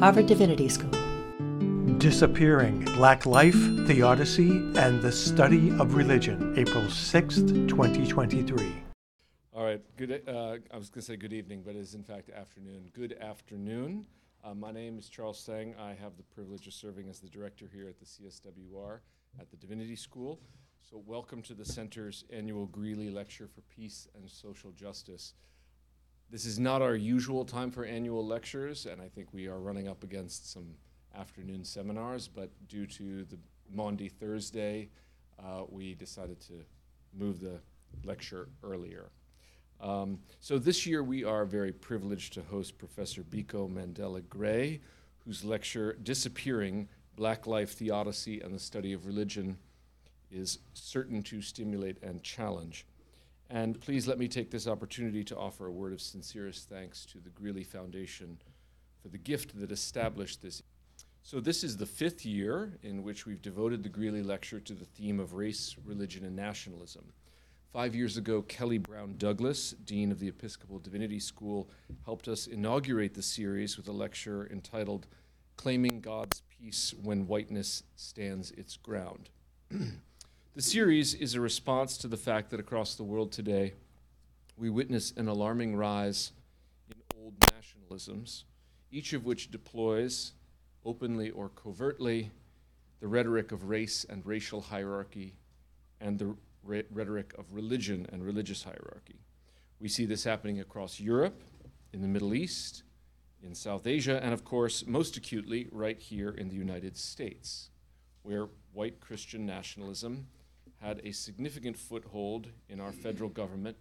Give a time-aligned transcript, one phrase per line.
[0.00, 0.92] Harvard Divinity School.
[1.98, 3.56] Disappearing Black Life,
[3.88, 8.80] Theodicy, and the Study of Religion, April 6th, 2023.
[9.52, 10.22] All right, good.
[10.28, 12.90] Uh, I was going to say good evening, but it is in fact afternoon.
[12.92, 14.06] Good afternoon.
[14.44, 15.74] Uh, my name is Charles Stang.
[15.80, 19.00] I have the privilege of serving as the director here at the CSWR
[19.40, 20.38] at the Divinity School.
[20.88, 25.34] So, welcome to the Center's annual Greeley Lecture for Peace and Social Justice.
[26.30, 29.88] This is not our usual time for annual lectures, and I think we are running
[29.88, 30.74] up against some
[31.16, 33.38] afternoon seminars, but due to the
[33.72, 34.90] Maundy Thursday,
[35.42, 36.52] uh, we decided to
[37.18, 37.60] move the
[38.04, 39.08] lecture earlier.
[39.80, 44.80] Um, so this year we are very privileged to host Professor Biko Mandela Gray,
[45.24, 49.56] whose lecture, Disappearing Black Life Theodicy and the Study of Religion,
[50.30, 52.84] is certain to stimulate and challenge.
[53.50, 57.18] And please let me take this opportunity to offer a word of sincerest thanks to
[57.18, 58.38] the Greeley Foundation
[59.00, 60.62] for the gift that established this.
[61.22, 64.84] So, this is the fifth year in which we've devoted the Greeley Lecture to the
[64.84, 67.12] theme of race, religion, and nationalism.
[67.72, 71.68] Five years ago, Kelly Brown Douglas, Dean of the Episcopal Divinity School,
[72.04, 75.06] helped us inaugurate the series with a lecture entitled
[75.56, 79.28] Claiming God's Peace When Whiteness Stands Its Ground.
[80.54, 83.74] The series is a response to the fact that across the world today,
[84.56, 86.32] we witness an alarming rise
[86.88, 88.42] in old nationalisms,
[88.90, 90.32] each of which deploys,
[90.84, 92.32] openly or covertly,
[92.98, 95.34] the rhetoric of race and racial hierarchy
[96.00, 99.20] and the rhetoric of religion and religious hierarchy.
[99.78, 101.40] We see this happening across Europe,
[101.92, 102.82] in the Middle East,
[103.44, 107.70] in South Asia, and of course, most acutely, right here in the United States,
[108.22, 110.26] where white Christian nationalism
[110.80, 113.76] had a significant foothold in our federal government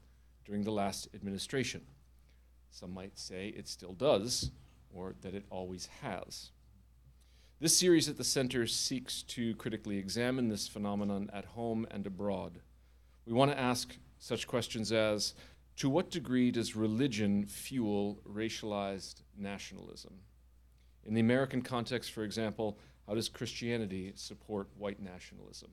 [0.46, 1.82] during the last administration.
[2.70, 4.52] Some might say it still does,
[4.94, 6.52] or that it always has.
[7.60, 12.60] This series at the Center seeks to critically examine this phenomenon at home and abroad.
[13.26, 15.34] We want to ask such questions as
[15.78, 20.14] To what degree does religion fuel racialized nationalism?
[21.06, 25.70] In the American context, for example, how does Christianity support white nationalism?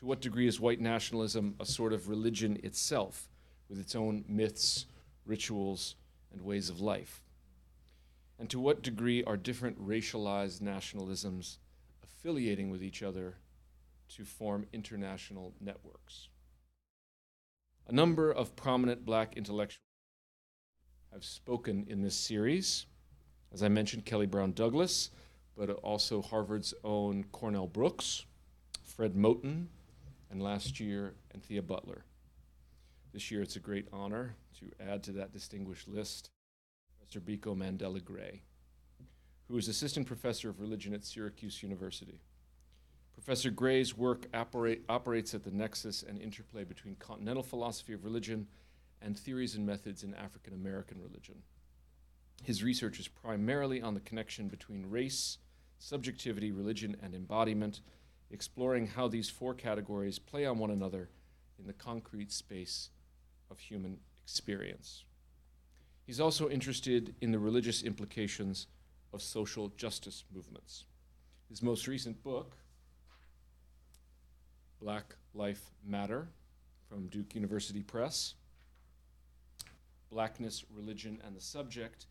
[0.00, 3.28] To what degree is white nationalism a sort of religion itself,
[3.68, 4.86] with its own myths,
[5.26, 5.94] rituals,
[6.32, 7.22] and ways of life?
[8.38, 11.58] And to what degree are different racialized nationalisms
[12.02, 13.36] affiliating with each other
[14.16, 16.28] to form international networks?
[17.86, 19.84] A number of prominent black intellectuals
[21.12, 22.86] have spoken in this series.
[23.52, 25.10] As I mentioned, Kelly Brown Douglas,
[25.58, 28.24] but also Harvard's own Cornell Brooks,
[28.82, 29.66] Fred Moten,
[30.30, 32.04] and last year Anthea Butler.
[33.12, 36.30] This year it's a great honor to add to that distinguished list
[36.98, 38.42] Professor Biko Mandela Gray,
[39.48, 42.20] who is assistant professor of religion at Syracuse University.
[43.12, 48.46] Professor Gray's work operate, operates at the nexus and interplay between continental philosophy of religion
[49.02, 51.42] and theories and methods in African American religion.
[52.42, 55.38] His research is primarily on the connection between race,
[55.78, 57.80] subjectivity, religion, and embodiment,
[58.30, 61.08] exploring how these four categories play on one another
[61.58, 62.90] in the concrete space
[63.50, 65.04] of human experience.
[66.06, 68.66] He's also interested in the religious implications
[69.12, 70.84] of social justice movements.
[71.48, 72.56] His most recent book,
[74.80, 76.28] Black Life Matter,
[76.88, 78.34] from Duke University Press,
[80.10, 82.06] Blackness, Religion, and the Subject,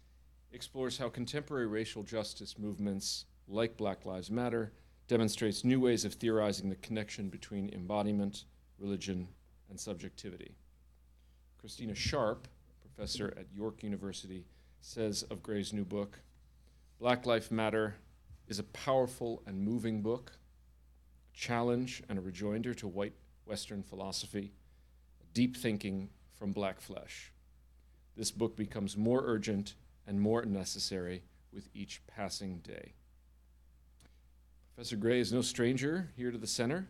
[0.51, 4.72] explores how contemporary racial justice movements like Black Lives Matter
[5.09, 8.46] demonstrates new ways of theorizing the connection between embodiment,
[8.78, 9.28] religion,
[9.70, 10.56] and subjectivity.
[11.59, 12.47] Christina Sharpe,
[12.80, 14.46] professor at York University,
[14.81, 16.19] says of Gray's new book
[17.00, 17.96] Black Life Matter
[18.48, 20.34] is a powerful and moving book,
[21.34, 23.14] a challenge and a rejoinder to white
[23.46, 24.53] Western philosophy,
[25.34, 27.31] deep thinking from black flesh.
[28.16, 29.74] This book becomes more urgent
[30.06, 32.94] and more necessary with each passing day.
[34.80, 36.88] Professor Gray is no stranger here to the center.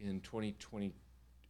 [0.00, 0.94] In 2020,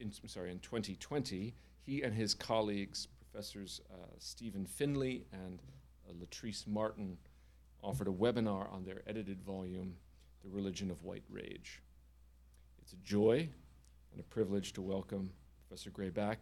[0.00, 1.54] in, sorry, in 2020,
[1.86, 5.62] he and his colleagues, Professors uh, Stephen Finley and
[6.08, 7.16] uh, Latrice Martin,
[7.80, 9.94] offered a webinar on their edited volume,
[10.42, 11.80] The Religion of White Rage.
[12.82, 13.48] It's a joy
[14.10, 15.30] and a privilege to welcome
[15.68, 16.40] Professor Gray back,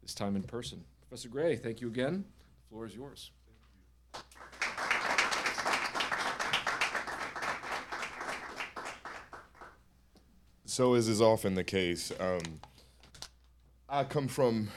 [0.00, 0.84] this time in person.
[1.08, 2.24] Professor Gray, thank you again.
[2.62, 3.32] The floor is yours.
[10.76, 12.60] So as is often the case, um,
[13.88, 14.68] I come from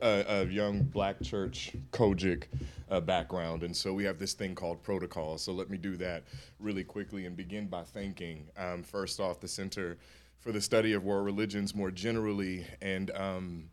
[0.00, 2.44] a, a young black church, COGIC,
[2.88, 5.36] uh, background, and so we have this thing called protocol.
[5.36, 6.22] So let me do that
[6.60, 9.98] really quickly and begin by thanking, um, first off, the Center
[10.38, 13.64] for the Study of World Religions more generally, and um,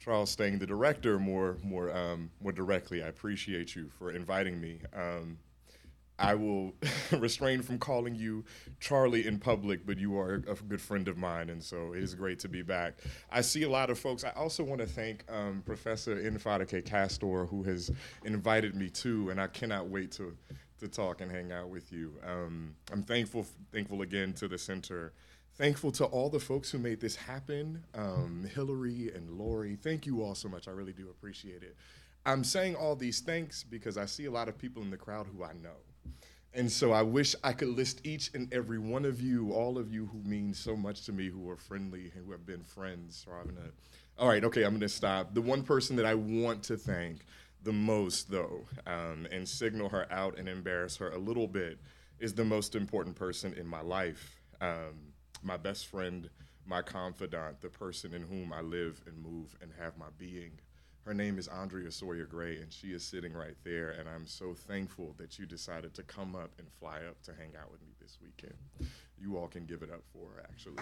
[0.00, 3.00] Charles Stang, the director, more more um, more directly.
[3.00, 4.80] I appreciate you for inviting me.
[4.92, 5.38] Um,
[6.18, 6.74] I will
[7.12, 8.44] restrain from calling you
[8.80, 12.14] Charlie in public, but you are a good friend of mine, and so it is
[12.14, 12.98] great to be back.
[13.30, 14.24] I see a lot of folks.
[14.24, 17.90] I also want to thank um, Professor Nfadike Castor, who has
[18.24, 20.36] invited me too, and I cannot wait to
[20.80, 22.14] to talk and hang out with you.
[22.24, 25.12] Um, I'm thankful thankful again to the center.
[25.56, 29.74] Thankful to all the folks who made this happen, um, Hillary and Lori.
[29.74, 30.68] Thank you all so much.
[30.68, 31.76] I really do appreciate it.
[32.24, 35.26] I'm saying all these thanks because I see a lot of people in the crowd
[35.26, 35.78] who I know.
[36.58, 39.92] And so I wish I could list each and every one of you, all of
[39.92, 43.24] you who mean so much to me, who are friendly, who have been friends.
[43.24, 43.70] So I'm gonna,
[44.18, 45.34] all right, okay, I'm gonna stop.
[45.34, 47.20] The one person that I want to thank
[47.62, 51.78] the most, though, um, and signal her out and embarrass her a little bit,
[52.18, 54.40] is the most important person in my life.
[54.60, 55.12] Um,
[55.44, 56.28] my best friend,
[56.66, 60.58] my confidant, the person in whom I live and move and have my being.
[61.08, 63.92] Her name is Andrea Sawyer Gray, and she is sitting right there.
[63.98, 67.52] And I'm so thankful that you decided to come up and fly up to hang
[67.58, 68.52] out with me this weekend.
[69.18, 70.74] You all can give it up for her, actually.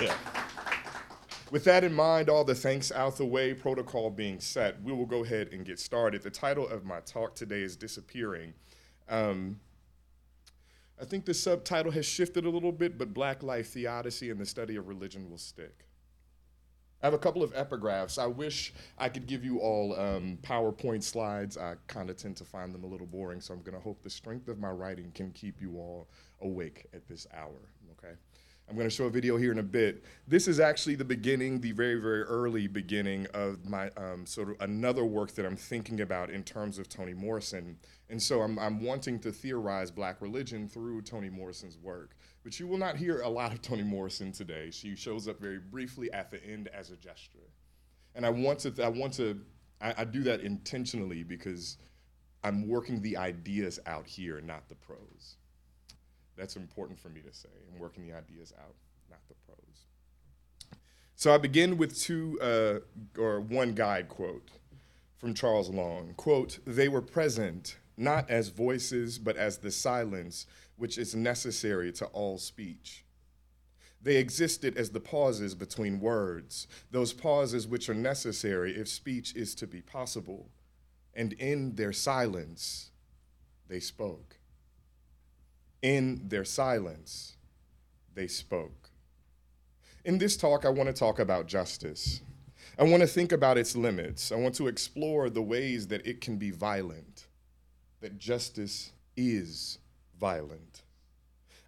[0.00, 0.14] yeah.
[1.50, 5.04] With that in mind, all the thanks out the way, protocol being set, we will
[5.04, 6.22] go ahead and get started.
[6.22, 8.54] The title of my talk today is Disappearing.
[9.08, 9.58] Um,
[11.00, 14.46] I think the subtitle has shifted a little bit, but Black Life Theodicy and the
[14.46, 15.86] Study of Religion will stick.
[17.02, 18.16] I have a couple of epigraphs.
[18.16, 21.58] I wish I could give you all um, PowerPoint slides.
[21.58, 24.02] I kind of tend to find them a little boring, so I'm going to hope
[24.02, 26.08] the strength of my writing can keep you all
[26.40, 27.68] awake at this hour,
[27.98, 28.14] okay?
[28.68, 30.04] I'm going to show a video here in a bit.
[30.28, 34.56] This is actually the beginning, the very, very early beginning of my um, sort of
[34.60, 37.76] another work that I'm thinking about in terms of Toni Morrison.
[38.08, 42.16] And so I'm, I'm wanting to theorize black religion through Toni Morrison's work.
[42.44, 44.70] But you will not hear a lot of Toni Morrison today.
[44.70, 47.38] She shows up very briefly at the end as a gesture.
[48.14, 49.40] And I want to, I want to,
[49.80, 51.78] I, I do that intentionally because
[52.42, 55.36] I'm working the ideas out here, not the prose.
[56.36, 57.48] That's important for me to say.
[57.72, 58.74] I'm working the ideas out,
[59.08, 59.86] not the prose.
[61.14, 64.50] So I begin with two, uh, or one guide quote
[65.16, 66.14] from Charles Long.
[66.16, 70.46] Quote, they were present not as voices, but as the silence
[70.76, 73.04] which is necessary to all speech.
[74.02, 79.54] They existed as the pauses between words, those pauses which are necessary if speech is
[79.56, 80.50] to be possible.
[81.14, 82.90] And in their silence,
[83.68, 84.38] they spoke.
[85.82, 87.36] In their silence,
[88.14, 88.90] they spoke.
[90.04, 92.22] In this talk, I want to talk about justice.
[92.78, 94.32] I want to think about its limits.
[94.32, 97.26] I want to explore the ways that it can be violent,
[98.00, 99.78] that justice is
[100.22, 100.82] violent.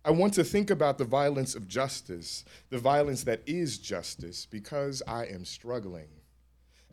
[0.05, 5.03] I want to think about the violence of justice, the violence that is justice, because
[5.09, 6.09] I am struggling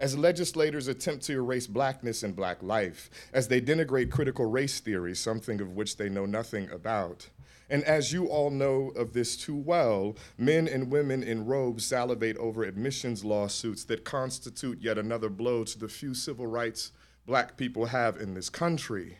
[0.01, 5.15] as legislators attempt to erase blackness and black life, as they denigrate critical race theory,
[5.15, 7.29] something of which they know nothing about.
[7.69, 12.37] And as you all know of this too well, men and women in robes salivate
[12.37, 16.91] over admissions lawsuits that constitute yet another blow to the few civil rights
[17.27, 19.19] black people have in this country.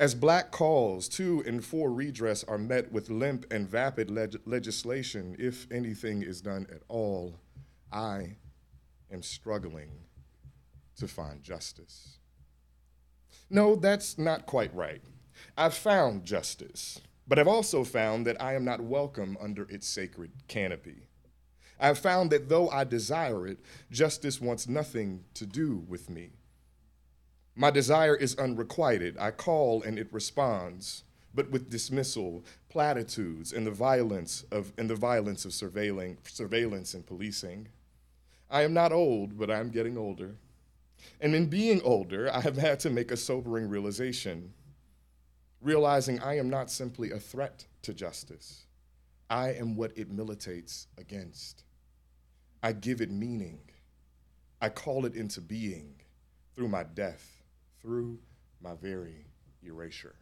[0.00, 5.36] As black calls to and for redress are met with limp and vapid leg- legislation,
[5.38, 7.38] if anything is done at all,
[7.92, 8.38] I
[9.12, 9.90] am struggling
[10.96, 12.16] to find justice.
[13.50, 15.02] No, that's not quite right.
[15.58, 20.30] I've found justice, but I've also found that I am not welcome under its sacred
[20.48, 21.08] canopy.
[21.78, 23.58] I've found that though I desire it,
[23.90, 26.39] justice wants nothing to do with me.
[27.56, 29.16] My desire is unrequited.
[29.18, 31.04] I call and it responds,
[31.34, 37.06] but with dismissal, platitudes, and the violence of, and the violence of surveilling, surveillance and
[37.06, 37.68] policing.
[38.50, 40.36] I am not old, but I'm getting older.
[41.20, 44.52] And in being older, I have had to make a sobering realization,
[45.60, 48.66] realizing I am not simply a threat to justice.
[49.28, 51.64] I am what it militates against.
[52.62, 53.60] I give it meaning.
[54.60, 55.94] I call it into being
[56.56, 57.39] through my death,
[57.80, 58.18] through
[58.60, 59.26] my very
[59.62, 60.14] erasure.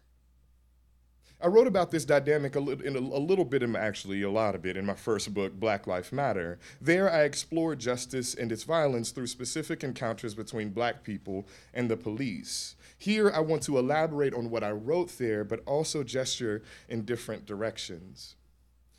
[1.41, 4.67] I wrote about this dynamic a, a, a little bit, in, actually a lot of
[4.67, 6.59] it, in my first book, Black Life Matter.
[6.81, 11.97] There, I explored justice and its violence through specific encounters between black people and the
[11.97, 12.75] police.
[12.99, 17.47] Here, I want to elaborate on what I wrote there, but also gesture in different
[17.47, 18.35] directions.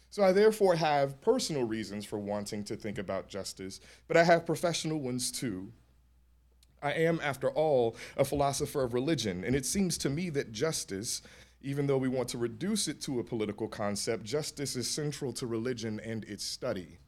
[0.10, 4.46] So I therefore have personal reasons for wanting to think about justice, but I have
[4.46, 5.74] professional ones too.
[6.82, 11.22] I am, after all, a philosopher of religion, and it seems to me that justice,
[11.62, 15.48] even though we want to reduce it to a political concept, justice is central to
[15.48, 17.00] religion and its study.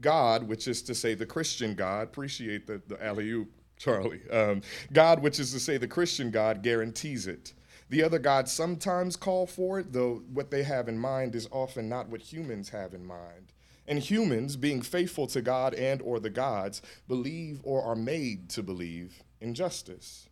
[0.00, 4.20] God, which is to say the Christian God, appreciate the, the alley oop, Charlie.
[4.30, 7.52] Um, God, which is to say the Christian God, guarantees it.
[7.90, 11.88] The other gods sometimes call for it, though what they have in mind is often
[11.88, 13.52] not what humans have in mind.
[13.88, 18.62] And humans, being faithful to God and or the gods, believe or are made to
[18.62, 20.28] believe in justice.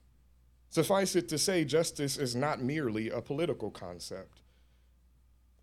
[0.69, 4.43] Suffice it to say, justice is not merely a political concept.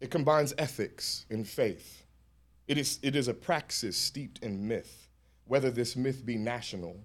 [0.02, 2.04] It combines ethics and faith.
[2.68, 5.08] It is, it is a praxis steeped in myth,
[5.46, 6.98] whether this myth be national,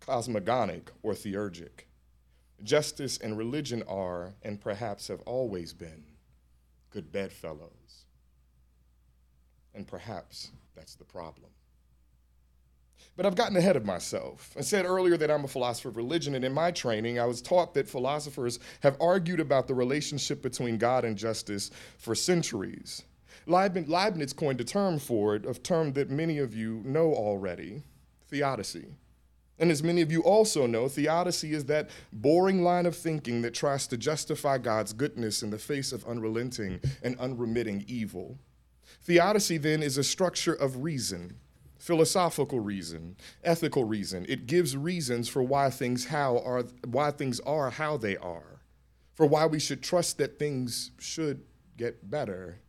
[0.00, 1.86] cosmogonic, or theurgic.
[2.62, 6.04] Justice and religion are, and perhaps have always been,
[6.90, 8.03] good bedfellows.
[9.74, 11.50] And perhaps that's the problem.
[13.16, 14.54] But I've gotten ahead of myself.
[14.58, 17.40] I said earlier that I'm a philosopher of religion, and in my training, I was
[17.40, 23.02] taught that philosophers have argued about the relationship between God and justice for centuries.
[23.46, 27.82] Leibniz coined a term for it, a term that many of you know already
[28.28, 28.96] theodicy.
[29.58, 33.54] And as many of you also know, theodicy is that boring line of thinking that
[33.54, 38.38] tries to justify God's goodness in the face of unrelenting and unremitting evil.
[39.04, 41.36] Theodicy then is a structure of reason,
[41.78, 44.24] philosophical reason, ethical reason.
[44.28, 48.62] It gives reasons for why things how are why things are how they are,
[49.12, 51.42] for why we should trust that things should
[51.76, 52.60] get better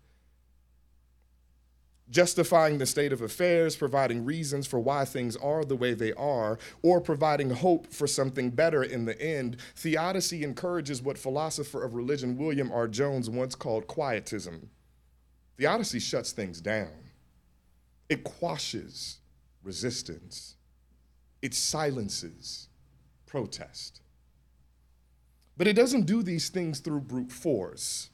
[2.10, 6.58] justifying the state of affairs, providing reasons for why things are the way they are,
[6.82, 12.38] or providing hope for something better in the end, theodicy encourages what philosopher of religion
[12.38, 12.88] William R.
[12.88, 14.70] Jones once called quietism.
[15.58, 16.92] Theodicy shuts things down,
[18.10, 19.20] it quashes
[19.64, 20.56] resistance,
[21.42, 22.70] it silences
[23.26, 24.02] protest.
[25.58, 28.10] But it doesn't do these things through brute force.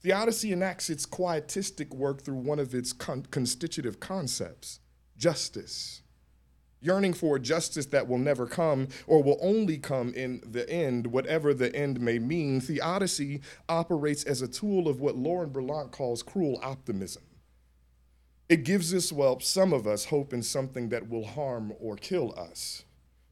[0.00, 4.80] Theodicy enacts its quietistic work through one of its con- constitutive concepts
[5.18, 6.00] justice.
[6.82, 11.52] Yearning for justice that will never come or will only come in the end, whatever
[11.52, 16.58] the end may mean, theodicy operates as a tool of what Lauren Berlant calls cruel
[16.62, 17.22] optimism.
[18.48, 22.34] It gives us, well, some of us, hope in something that will harm or kill
[22.36, 22.84] us.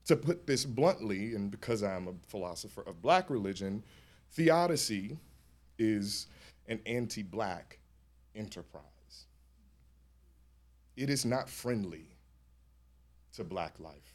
[0.07, 3.83] To put this bluntly, and because I'm a philosopher of black religion,
[4.31, 5.19] theodicy
[5.79, 6.29] is
[6.67, 7.79] an anti black
[8.35, 8.85] enterprise.
[10.97, 12.18] It is not friendly
[13.39, 14.15] to black life.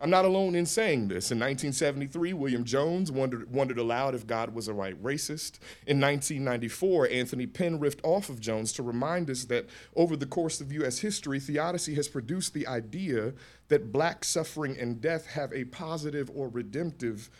[0.00, 1.30] I'm not alone in saying this.
[1.30, 5.60] In 1973, William Jones wondered, wondered, aloud if God was a white racist.
[5.86, 10.60] In 1994, Anthony Pinn riffed off of Jones to remind us that over the course
[10.60, 10.98] of U.S.
[10.98, 13.32] history, theodicy has produced the idea
[13.68, 17.30] that black suffering and death have a positive or redemptive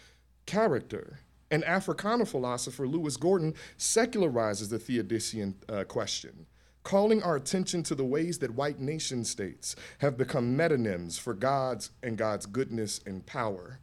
[0.46, 1.18] character.
[1.50, 6.46] An Africana philosopher, Lewis Gordon, secularizes the Theodicean uh, question,
[6.84, 11.90] calling our attention to the ways that white nation states have become metonyms for God's
[12.02, 13.80] and God's goodness and power,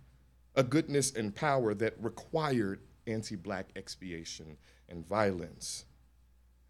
[0.55, 5.85] a goodness and power that required anti black expiation and violence.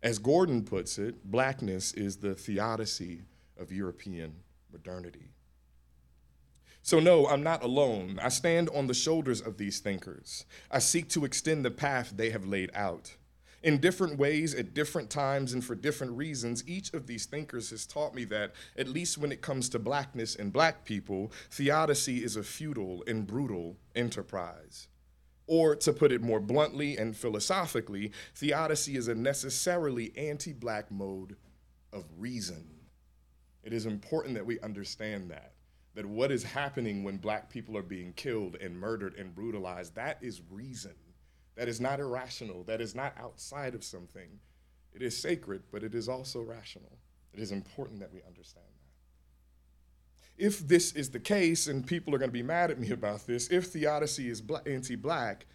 [0.01, 3.21] As Gordon puts it, blackness is the theodicy
[3.59, 4.37] of European
[4.71, 5.29] modernity.
[6.81, 8.19] So, no, I'm not alone.
[8.23, 10.45] I stand on the shoulders of these thinkers.
[10.71, 13.15] I seek to extend the path they have laid out.
[13.63, 17.85] In different ways, at different times, and for different reasons, each of these thinkers has
[17.85, 22.35] taught me that, at least when it comes to blackness and black people, theodicy is
[22.35, 24.87] a futile and brutal enterprise.
[25.45, 31.35] Or, to put it more bluntly and philosophically, theodicy is a necessarily anti black mode
[31.93, 32.67] of reason.
[33.63, 35.53] It is important that we understand that
[35.93, 40.17] that what is happening when black people are being killed and murdered and brutalized, that
[40.21, 40.95] is reason.
[41.55, 42.63] That is not irrational.
[42.63, 44.39] That is not outside of something.
[44.93, 46.97] It is sacred, but it is also rational.
[47.33, 50.43] It is important that we understand that.
[50.43, 53.27] If this is the case, and people are going to be mad at me about
[53.27, 55.45] this, if theodicy is anti black,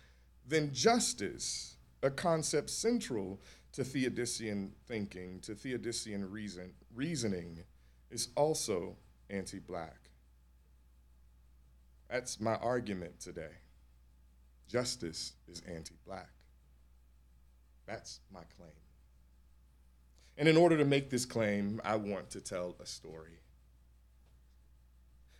[0.46, 3.40] then justice, a concept central
[3.72, 7.64] to Theodicean thinking, to Theodicean reason, reasoning,
[8.10, 8.96] is also
[9.28, 10.10] anti black.
[12.08, 13.50] That's my argument today.
[14.68, 16.30] Justice is anti black.
[17.86, 18.70] That's my claim.
[20.36, 23.38] And in order to make this claim, I want to tell a story.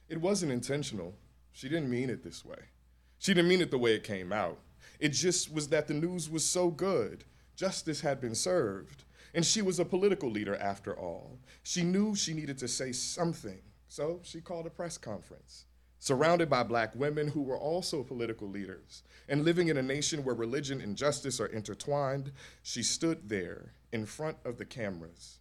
[0.08, 1.14] It wasn't intentional.
[1.52, 2.70] She didn't mean it this way.
[3.18, 4.58] She didn't mean it the way it came out.
[5.00, 7.24] It just was that the news was so good.
[7.56, 9.04] Justice had been served.
[9.34, 11.38] And she was a political leader after all.
[11.62, 15.66] She knew she needed to say something So she called a press conference.
[15.98, 20.34] Surrounded by black women who were also political leaders and living in a nation where
[20.34, 25.38] religion and justice are intertwined, she stood there in front of the cameras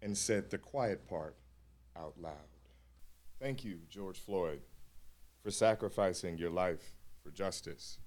[0.00, 1.34] and said the quiet part
[1.96, 2.32] out loud.
[3.40, 4.60] Thank you, George Floyd,
[5.42, 7.98] for sacrificing your life for justice.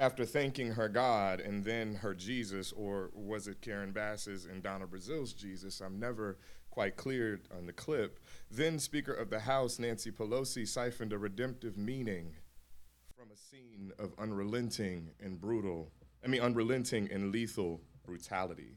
[0.00, 4.86] After thanking her God and then her Jesus, or was it Karen Bass's and Donna
[4.86, 5.80] Brazile's Jesus?
[5.80, 6.38] I'm never
[6.70, 8.20] quite clear on the clip.
[8.48, 12.36] Then Speaker of the House, Nancy Pelosi, siphoned a redemptive meaning
[13.18, 15.90] from a scene of unrelenting and brutal,
[16.24, 18.76] I mean, unrelenting and lethal brutality.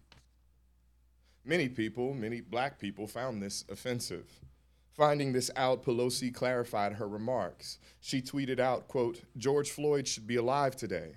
[1.45, 4.41] Many people, many black people, found this offensive.
[4.91, 7.79] Finding this out, Pelosi clarified her remarks.
[8.01, 11.15] She tweeted out, quote, George Floyd should be alive today.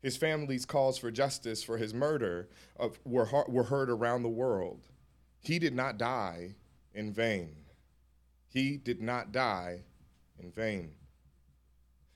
[0.00, 2.48] His family's calls for justice for his murder
[3.04, 4.88] were, were heard around the world.
[5.40, 6.54] He did not die
[6.94, 7.56] in vain.
[8.48, 9.82] He did not die
[10.38, 10.94] in vain.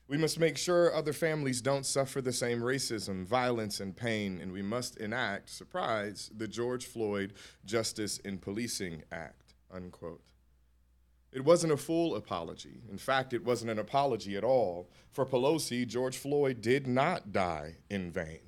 [0.07, 4.53] We must make sure other families don't suffer the same racism, violence, and pain, and
[4.53, 7.33] we must enact, surprise, the George Floyd
[7.65, 10.21] Justice in Policing Act, unquote.
[11.31, 12.81] It wasn't a full apology.
[12.89, 14.89] In fact, it wasn't an apology at all.
[15.11, 18.39] For Pelosi, George Floyd did not die in vain.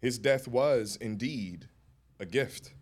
[0.00, 1.68] His death was indeed
[2.20, 2.74] a gift.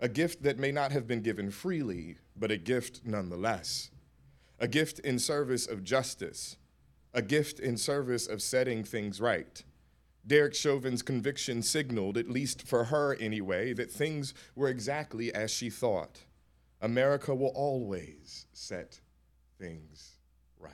[0.00, 3.90] A gift that may not have been given freely, but a gift nonetheless
[4.60, 6.56] a gift in service of justice,
[7.14, 9.62] a gift in service of setting things right.
[10.26, 15.70] Derek Chauvin's conviction signaled, at least for her anyway, that things were exactly as she
[15.70, 16.24] thought.
[16.80, 19.00] America will always set
[19.58, 20.18] things
[20.58, 20.72] right.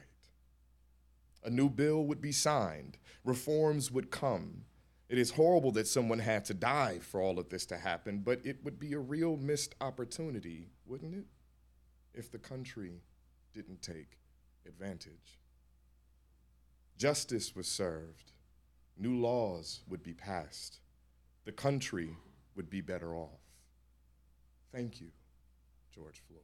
[1.43, 4.65] A new bill would be signed, reforms would come.
[5.09, 8.41] It is horrible that someone had to die for all of this to happen, but
[8.45, 11.27] it would be a real missed opportunity, wouldn't it?
[12.13, 13.03] If the country
[13.53, 14.19] didn't take
[14.67, 15.39] advantage.
[16.97, 18.33] Justice was served,
[18.97, 20.81] new laws would be passed,
[21.45, 22.17] the country
[22.57, 23.41] would be better off.
[24.73, 25.09] Thank you,
[25.95, 26.43] George Floyd.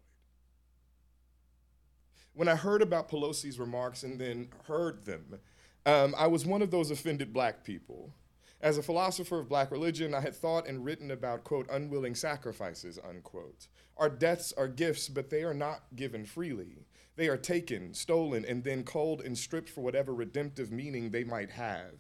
[2.33, 5.41] When I heard about Pelosi's remarks and then heard them,
[5.85, 8.15] um, I was one of those offended black people.
[8.61, 12.99] As a philosopher of black religion, I had thought and written about, quote, unwilling sacrifices,
[13.09, 13.67] unquote.
[13.97, 16.85] Our deaths are gifts, but they are not given freely.
[17.17, 21.51] They are taken, stolen, and then culled and stripped for whatever redemptive meaning they might
[21.51, 21.95] have.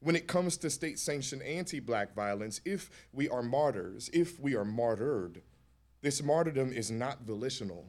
[0.00, 4.56] When it comes to state sanctioned anti black violence, if we are martyrs, if we
[4.56, 5.42] are martyred,
[6.00, 7.86] this martyrdom is not volitional,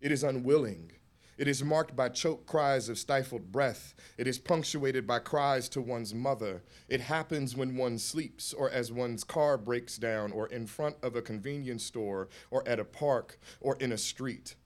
[0.00, 0.92] it is unwilling.
[1.36, 3.94] It is marked by choked cries of stifled breath.
[4.16, 6.64] It is punctuated by cries to one's mother.
[6.88, 11.14] It happens when one sleeps, or as one's car breaks down, or in front of
[11.14, 14.56] a convenience store, or at a park, or in a street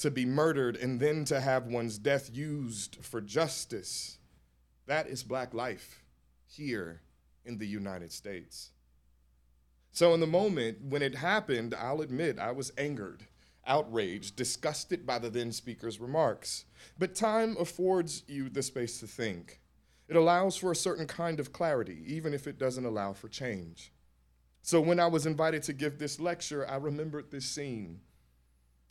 [0.00, 4.18] to be murdered and then to have one's death used for justice.
[4.86, 6.02] That is black life
[6.46, 7.02] here
[7.44, 8.70] in the United States.
[9.92, 13.26] So, in the moment when it happened, I'll admit I was angered,
[13.66, 16.64] outraged, disgusted by the then speaker's remarks.
[16.98, 19.60] But time affords you the space to think.
[20.08, 23.92] It allows for a certain kind of clarity, even if it doesn't allow for change.
[24.62, 28.00] So, when I was invited to give this lecture, I remembered this scene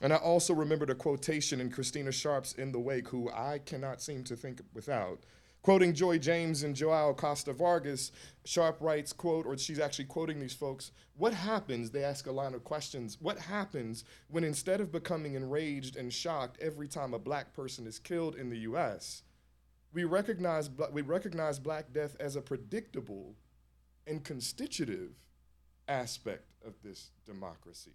[0.01, 4.01] and I also remembered a quotation in Christina Sharpe's In the Wake, who I cannot
[4.01, 5.23] seem to think without.
[5.61, 8.11] Quoting Joy James and Joao Costa Vargas,
[8.45, 12.53] Sharpe writes, quote, or she's actually quoting these folks, what happens, they ask a line
[12.53, 17.53] of questions, what happens when instead of becoming enraged and shocked every time a black
[17.53, 19.23] person is killed in the US,
[19.91, 23.35] we recognize, we recognize black death as a predictable
[24.07, 25.11] and constitutive
[25.89, 27.91] aspect of this democracy?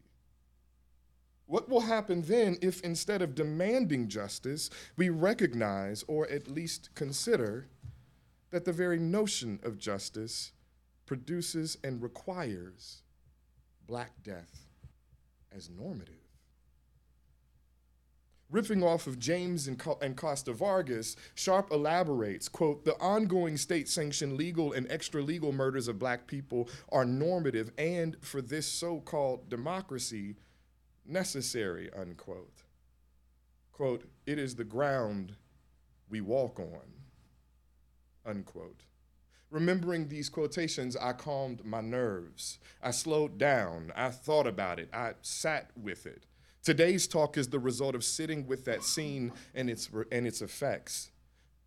[1.46, 7.68] What will happen then if instead of demanding justice, we recognize or at least consider
[8.50, 10.52] that the very notion of justice
[11.06, 13.02] produces and requires
[13.86, 14.66] Black death
[15.54, 16.14] as normative?
[18.50, 24.72] Ripping off of James and, and Costa Vargas, Sharpe elaborates, quote, the ongoing state-sanctioned legal
[24.72, 30.36] and extra-legal murders of black people are normative and for this so-called democracy,
[31.06, 32.62] necessary, unquote.
[33.72, 35.36] Quote, it is the ground
[36.08, 36.92] we walk on,
[38.24, 38.84] unquote.
[39.50, 42.58] Remembering these quotations, I calmed my nerves.
[42.82, 43.92] I slowed down.
[43.94, 44.90] I thought about it.
[44.92, 46.26] I sat with it.
[46.62, 51.10] Today's talk is the result of sitting with that scene and its, and its effects.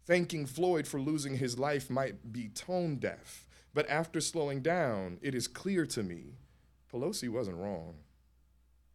[0.06, 5.36] Thanking Floyd for losing his life might be tone deaf, but after slowing down, it
[5.36, 6.38] is clear to me
[6.92, 7.96] Pelosi wasn't wrong.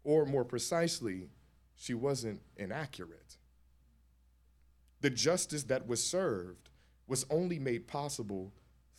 [0.04, 1.30] Or more precisely,
[1.76, 3.36] she wasn't inaccurate.
[5.00, 6.68] The justice that was served
[7.06, 8.52] was only made possible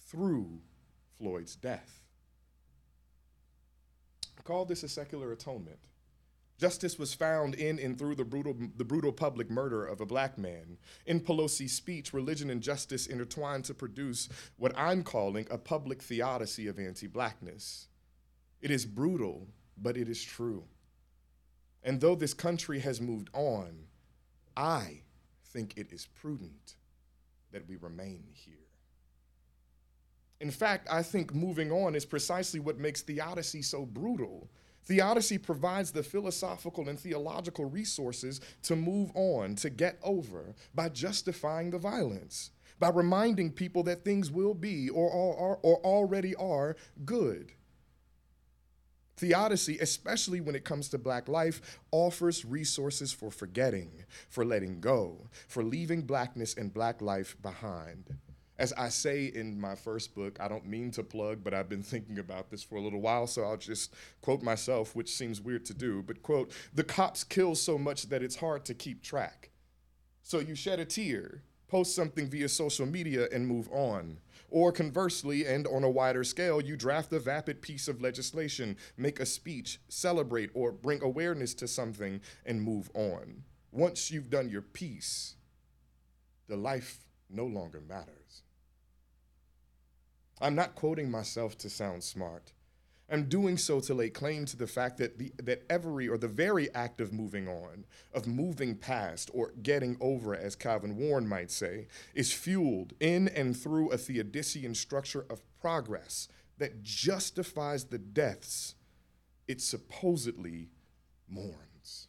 [0.08, 0.60] through
[1.18, 2.02] Floyd's death.
[4.44, 5.80] Call this a secular atonement.
[6.60, 10.38] Justice was found in and through the brutal, the brutal public murder of a black
[10.38, 10.78] man.
[11.06, 16.68] In Pelosi's speech, religion and justice intertwined to produce what I'm calling a public theodicy
[16.68, 17.88] of anti blackness.
[18.62, 20.66] It is brutal, but it is true.
[21.84, 23.88] And though this country has moved on,
[24.56, 25.02] I
[25.46, 26.76] think it is prudent
[27.52, 28.56] that we remain here.
[30.40, 34.50] In fact, I think moving on is precisely what makes theodicy so brutal.
[34.86, 41.70] Theodicy provides the philosophical and theological resources to move on, to get over, by justifying
[41.70, 47.54] the violence, by reminding people that things will be or, are, or already are good.
[49.18, 53.92] Theodicy, especially when it comes to black life, offers resources for forgetting,
[54.30, 58.16] for letting go, for leaving blackness and black life behind.
[58.58, 61.84] As I say in my first book, I don't mean to plug, but I've been
[61.84, 65.66] thinking about this for a little while, so I'll just quote myself, which seems weird
[65.66, 66.04] to do.
[66.04, 69.50] But, quote, the cops kill so much that it's hard to keep track.
[70.22, 74.20] So you shed a tear, post something via social media, and move on.
[74.54, 79.20] Or conversely, and on a wider scale, you draft a vapid piece of legislation, make
[79.20, 83.46] a speech, celebrate, or bring awareness to something, and move on.
[83.72, 85.38] Once you've done your piece,
[86.48, 87.00] the life
[87.32, 88.44] no longer matters.
[90.40, 92.53] I'm not quoting myself to sound smart.
[93.14, 96.28] I'm doing so to lay claim to the fact that, the, that every or the
[96.28, 101.52] very act of moving on, of moving past or getting over, as Calvin Warren might
[101.52, 108.74] say, is fueled in and through a Theodicean structure of progress that justifies the deaths
[109.48, 110.72] it supposedly
[111.30, 112.08] mourns.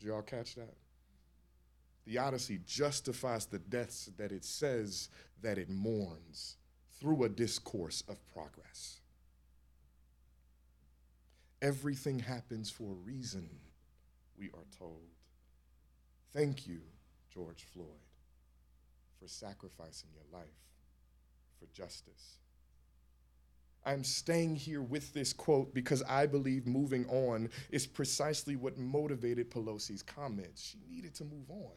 [0.00, 0.74] Did y'all catch that?
[2.06, 5.10] Theodicy justifies the deaths that it says
[5.42, 6.57] that it mourns
[7.00, 9.00] through a discourse of progress.
[11.60, 13.48] Everything happens for a reason,
[14.38, 15.08] we are told.
[16.32, 16.80] Thank you,
[17.32, 17.88] George Floyd,
[19.18, 20.48] for sacrificing your life
[21.58, 22.38] for justice.
[23.84, 29.50] I'm staying here with this quote because I believe moving on is precisely what motivated
[29.50, 30.62] Pelosi's comments.
[30.62, 31.72] She needed to move on.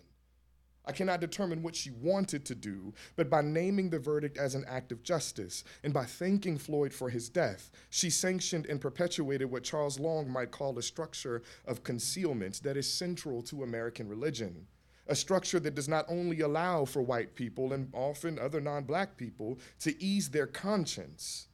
[0.85, 4.65] I cannot determine what she wanted to do, but by naming the verdict as an
[4.67, 9.63] act of justice and by thanking Floyd for his death, she sanctioned and perpetuated what
[9.63, 14.65] Charles Long might call a structure of concealment that is central to American religion.
[15.07, 19.17] A structure that does not only allow for white people and often other non black
[19.17, 21.47] people to ease their conscience,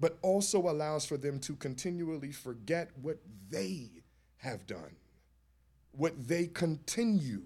[0.00, 3.18] but also allows for them to continually forget what
[3.50, 3.90] they
[4.38, 4.96] have done,
[5.92, 7.42] what they continue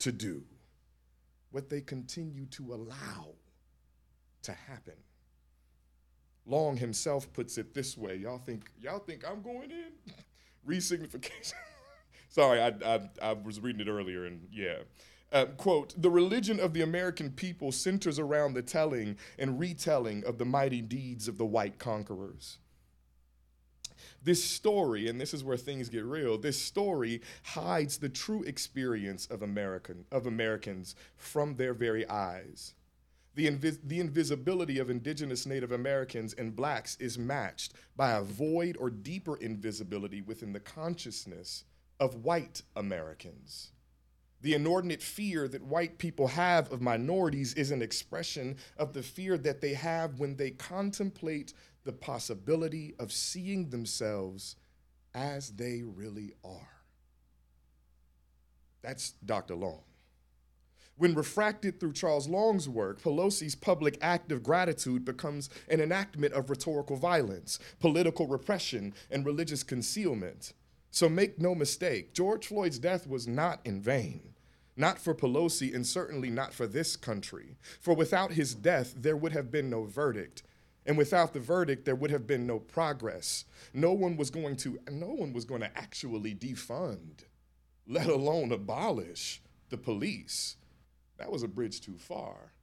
[0.00, 0.42] to do,
[1.50, 3.34] what they continue to allow
[4.42, 4.94] to happen.
[6.46, 8.16] Long himself puts it this way.
[8.16, 9.92] Y'all think y'all think I'm going in?
[10.68, 11.54] Resignification.
[12.30, 14.78] Sorry, I, I, I was reading it earlier, and yeah.
[15.30, 20.38] Uh, quote, the religion of the American people centers around the telling and retelling of
[20.38, 22.58] the mighty deeds of the white conquerors.
[24.22, 29.26] This story, and this is where things get real, this story hides the true experience
[29.26, 32.74] of, American, of Americans from their very eyes.
[33.34, 38.76] The, invis- the invisibility of indigenous Native Americans and blacks is matched by a void
[38.78, 41.64] or deeper invisibility within the consciousness
[42.00, 43.70] of white Americans.
[44.40, 49.36] The inordinate fear that white people have of minorities is an expression of the fear
[49.38, 51.54] that they have when they contemplate
[51.88, 54.56] the possibility of seeing themselves
[55.14, 56.82] as they really are.
[58.82, 59.54] That's Dr.
[59.54, 59.84] Long.
[60.98, 66.50] When refracted through Charles Long's work, Pelosi's public act of gratitude becomes an enactment of
[66.50, 70.52] rhetorical violence, political repression, and religious concealment.
[70.90, 74.34] So make no mistake, George Floyd's death was not in vain.
[74.76, 77.56] Not for Pelosi, and certainly not for this country.
[77.80, 80.42] For without his death, there would have been no verdict,
[80.88, 83.44] and without the verdict, there would have been no progress.
[83.74, 87.24] No one was going to, no one was going to actually defund,
[87.86, 90.56] let alone abolish the police.
[91.18, 92.54] That was a bridge too far.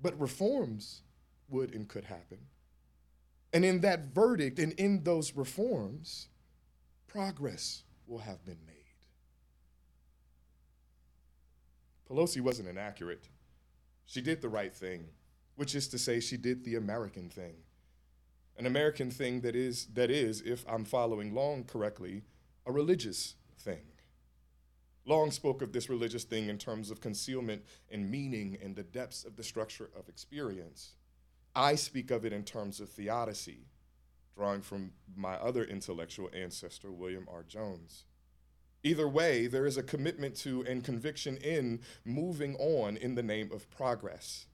[0.00, 1.02] But reforms
[1.48, 2.38] would and could happen.
[3.52, 6.28] And in that verdict and in those reforms,
[7.08, 8.76] progress will have been made.
[12.08, 13.28] Pelosi wasn't inaccurate.
[14.04, 15.08] She did the right thing
[15.56, 17.54] which is to say, she did the American thing.
[18.58, 22.22] an American thing that is, that is, if I'm following Long correctly,
[22.64, 23.82] a religious thing.
[25.04, 29.24] Long spoke of this religious thing in terms of concealment and meaning and the depths
[29.24, 30.94] of the structure of experience.
[31.54, 33.66] I speak of it in terms of theodicy,
[34.34, 37.44] drawing from my other intellectual ancestor, William R.
[37.44, 38.04] Jones.
[38.82, 43.50] Either way, there is a commitment to and conviction in moving on in the name
[43.52, 44.46] of progress.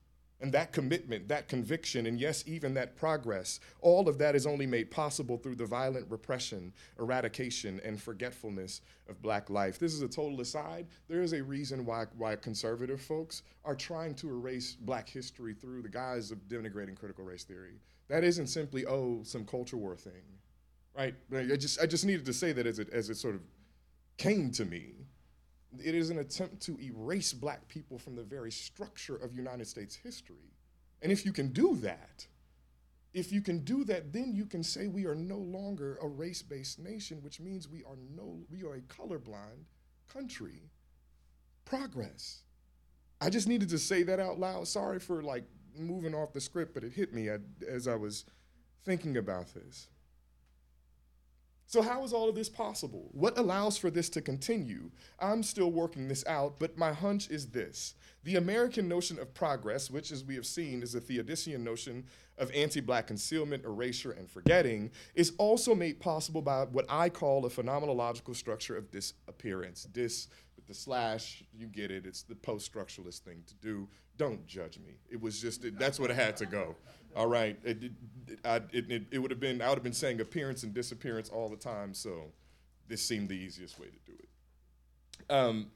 [0.42, 4.66] And that commitment, that conviction, and yes, even that progress, all of that is only
[4.66, 9.78] made possible through the violent repression, eradication, and forgetfulness of black life.
[9.78, 10.88] This is a total aside.
[11.08, 15.82] There is a reason why, why conservative folks are trying to erase black history through
[15.82, 17.78] the guise of denigrating critical race theory.
[18.08, 20.24] That isn't simply, oh, some culture war thing,
[20.98, 21.14] right?
[21.32, 23.42] I just, I just needed to say that as it, as it sort of
[24.18, 25.06] came to me.
[25.82, 29.94] It is an attempt to erase black people from the very structure of United States
[29.94, 30.52] history.
[31.00, 32.26] And if you can do that,
[33.14, 36.78] if you can do that, then you can say we are no longer a race-based
[36.78, 39.64] nation, which means we are no we are a colorblind
[40.12, 40.70] country.
[41.64, 42.42] Progress.
[43.20, 44.66] I just needed to say that out loud.
[44.66, 45.44] Sorry for like
[45.76, 47.28] moving off the script, but it hit me
[47.68, 48.24] as I was
[48.84, 49.88] thinking about this.
[51.72, 53.08] So, how is all of this possible?
[53.12, 54.90] What allows for this to continue?
[55.18, 57.94] I'm still working this out, but my hunch is this.
[58.24, 62.04] The American notion of progress, which, as we have seen, is a Theodicean notion
[62.36, 67.46] of anti black concealment, erasure, and forgetting, is also made possible by what I call
[67.46, 69.84] a phenomenological structure of disappearance.
[69.84, 73.88] Dis with the slash, you get it, it's the post structuralist thing to do.
[74.18, 74.98] Don't judge me.
[75.10, 76.76] It was just, it, that's what it had to go.
[77.14, 77.58] All right.
[77.64, 80.72] It, it, I, it, it would have been, I would have been saying appearance and
[80.72, 82.32] disappearance all the time, so
[82.88, 84.28] this seemed the easiest way to do it.
[85.32, 85.70] Um,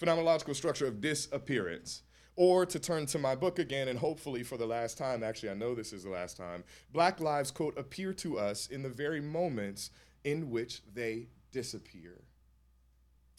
[0.00, 2.02] phenomenological structure of disappearance.
[2.34, 5.54] Or to turn to my book again, and hopefully for the last time, actually, I
[5.54, 9.20] know this is the last time, Black lives, quote, appear to us in the very
[9.20, 9.90] moments
[10.24, 12.22] in which they disappear.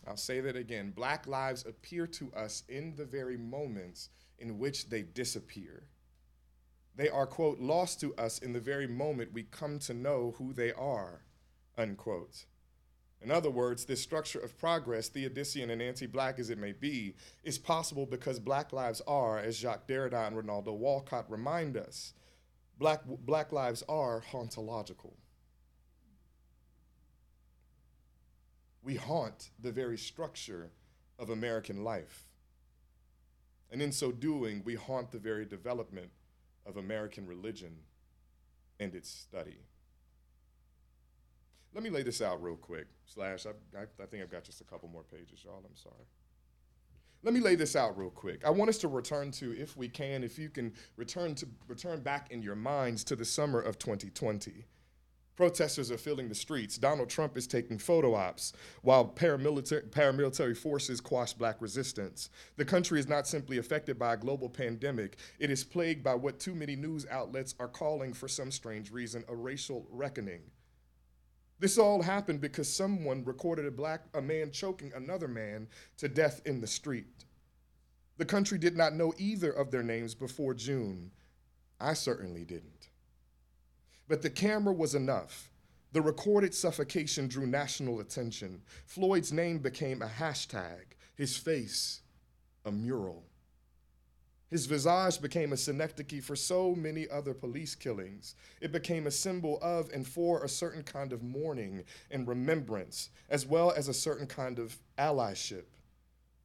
[0.08, 0.92] I'll say that again.
[0.92, 5.84] Black lives appear to us in the very moments in which they disappear.
[6.96, 10.54] They are, quote, lost to us in the very moment we come to know who
[10.54, 11.22] they are,
[11.78, 12.46] unquote.
[13.22, 17.16] In other words, this structure of progress, Theodicean and anti black as it may be,
[17.44, 22.14] is possible because black lives are, as Jacques Derrida and Rinaldo Walcott remind us,
[22.78, 25.14] black, black lives are hauntological.
[28.84, 30.72] We haunt the very structure
[31.18, 32.26] of American life.
[33.72, 36.12] And in so doing, we haunt the very development
[36.66, 37.76] of American religion
[38.80, 39.60] and its study.
[41.74, 42.88] Let me lay this out real quick.
[43.06, 45.64] Slash, I, I, I, think I've got just a couple more pages, y'all.
[45.66, 46.06] I'm sorry.
[47.24, 48.46] Let me lay this out real quick.
[48.46, 52.02] I want us to return to, if we can, if you can return to return
[52.02, 54.66] back in your minds to the summer of 2020.
[55.36, 56.78] Protesters are filling the streets.
[56.78, 62.30] Donald Trump is taking photo ops while paramilitary, paramilitary forces quash black resistance.
[62.56, 66.40] The country is not simply affected by a global pandemic, it is plagued by what
[66.40, 70.42] too many news outlets are calling, for some strange reason, a racial reckoning.
[71.60, 75.68] This all happened because someone recorded a black a man choking another man
[75.98, 77.26] to death in the street.
[78.18, 81.12] The country did not know either of their names before June.
[81.80, 82.90] I certainly didn't.
[84.08, 85.50] But the camera was enough.
[85.94, 88.62] The recorded suffocation drew national attention.
[88.86, 92.02] Floyd's name became a hashtag, his face,
[92.66, 93.24] a mural.
[94.50, 98.36] His visage became a synecdoche for so many other police killings.
[98.62, 103.48] It became a symbol of and for a certain kind of mourning and remembrance, as
[103.48, 105.66] well as a certain kind of allyship.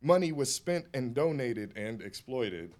[0.00, 2.74] Money was spent and donated and exploited.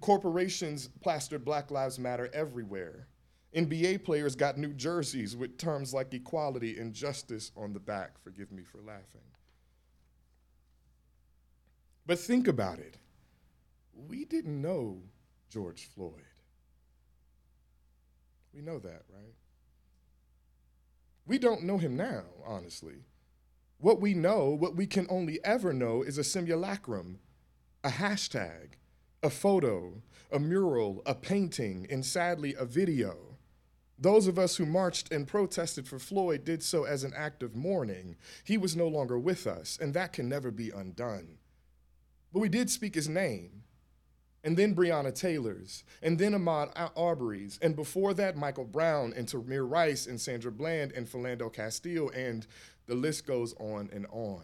[0.00, 3.06] Corporations plastered Black Lives Matter everywhere.
[3.54, 8.18] NBA players got new jerseys with terms like equality and justice on the back.
[8.22, 9.20] Forgive me for laughing.
[12.06, 12.96] But think about it.
[14.08, 15.02] We didn't know
[15.50, 16.24] George Floyd.
[18.54, 19.34] We know that, right?
[21.26, 23.04] We don't know him now, honestly.
[23.78, 27.18] What we know, what we can only ever know, is a simulacrum,
[27.84, 28.74] a hashtag,
[29.22, 33.31] a photo, a mural, a painting, and sadly, a video.
[34.02, 37.54] Those of us who marched and protested for Floyd did so as an act of
[37.54, 38.16] mourning.
[38.42, 41.38] He was no longer with us, and that can never be undone.
[42.32, 43.62] But we did speak his name,
[44.42, 49.70] and then Breonna Taylor's, and then Ahmaud Arbery's, and before that, Michael Brown, and Tamir
[49.70, 52.44] Rice, and Sandra Bland, and Philando Castile, and
[52.86, 54.42] the list goes on and on.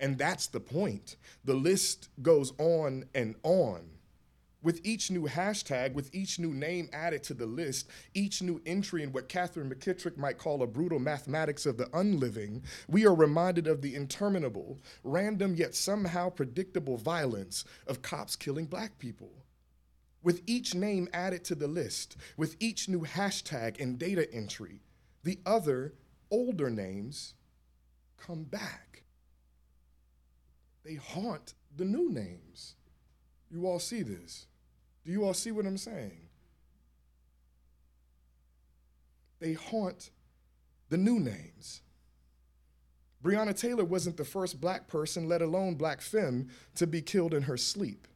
[0.00, 1.14] And that's the point.
[1.44, 3.90] The list goes on and on.
[4.66, 9.04] With each new hashtag, with each new name added to the list, each new entry
[9.04, 13.68] in what Katherine McKittrick might call a brutal mathematics of the unliving, we are reminded
[13.68, 19.30] of the interminable, random yet somehow predictable violence of cops killing black people.
[20.24, 24.80] With each name added to the list, with each new hashtag and data entry,
[25.22, 25.94] the other,
[26.28, 27.34] older names
[28.16, 29.04] come back.
[30.82, 32.74] They haunt the new names.
[33.48, 34.48] You all see this?
[35.06, 36.18] Do you all see what I'm saying?
[39.38, 40.10] They haunt
[40.88, 41.82] the new names.
[43.22, 47.42] Breonna Taylor wasn't the first black person, let alone black femme, to be killed in
[47.42, 48.08] her sleep.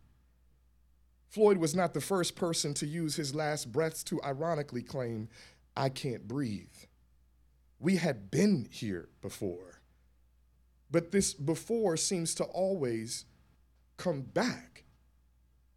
[1.28, 5.28] Floyd was not the first person to use his last breaths to ironically claim,
[5.76, 6.66] I can't breathe.
[7.78, 9.80] We had been here before.
[10.90, 13.26] But this before seems to always
[13.96, 14.82] come back.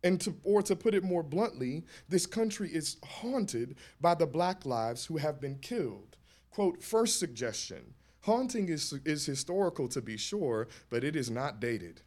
[0.04, 4.66] And to, or to put it more bluntly, this country is haunted by the black
[4.66, 6.18] lives who have been killed.
[6.52, 12.02] Quote, first suggestion haunting is, is historical to be sure, but it is not dated.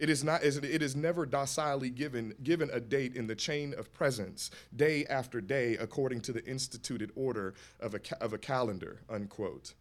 [0.00, 3.92] It is not it is never docilely given given a date in the chain of
[3.92, 9.74] presence, day after day, according to the instituted order of a, of a calendar, unquote.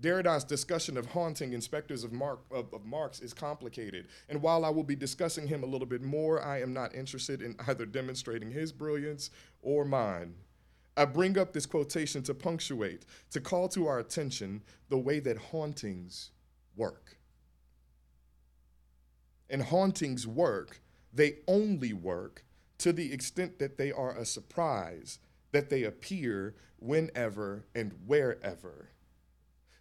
[0.00, 4.64] Derrida's discussion of haunting in Specters of, Mark, of, of, Marx is complicated, and while
[4.64, 7.84] I will be discussing him a little bit more, I am not interested in either
[7.84, 9.30] demonstrating his brilliance
[9.60, 10.34] or mine.
[10.96, 15.38] I bring up this quotation to punctuate, to call to our attention the way that
[15.38, 16.30] hauntings
[16.76, 17.16] work.
[19.50, 20.80] And hauntings work,
[21.12, 22.44] they only work
[22.78, 25.18] to the extent that they are a surprise,
[25.52, 28.90] that they appear whenever and wherever.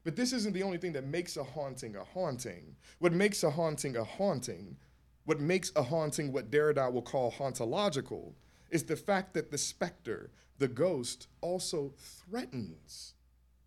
[0.08, 2.78] But this isn't the only thing that makes a haunting a haunting.
[3.00, 4.78] What makes a haunting a haunting,
[5.26, 8.32] what makes a haunting what Derrida will call hauntological,
[8.70, 13.15] is the fact that the specter, the ghost, also threatens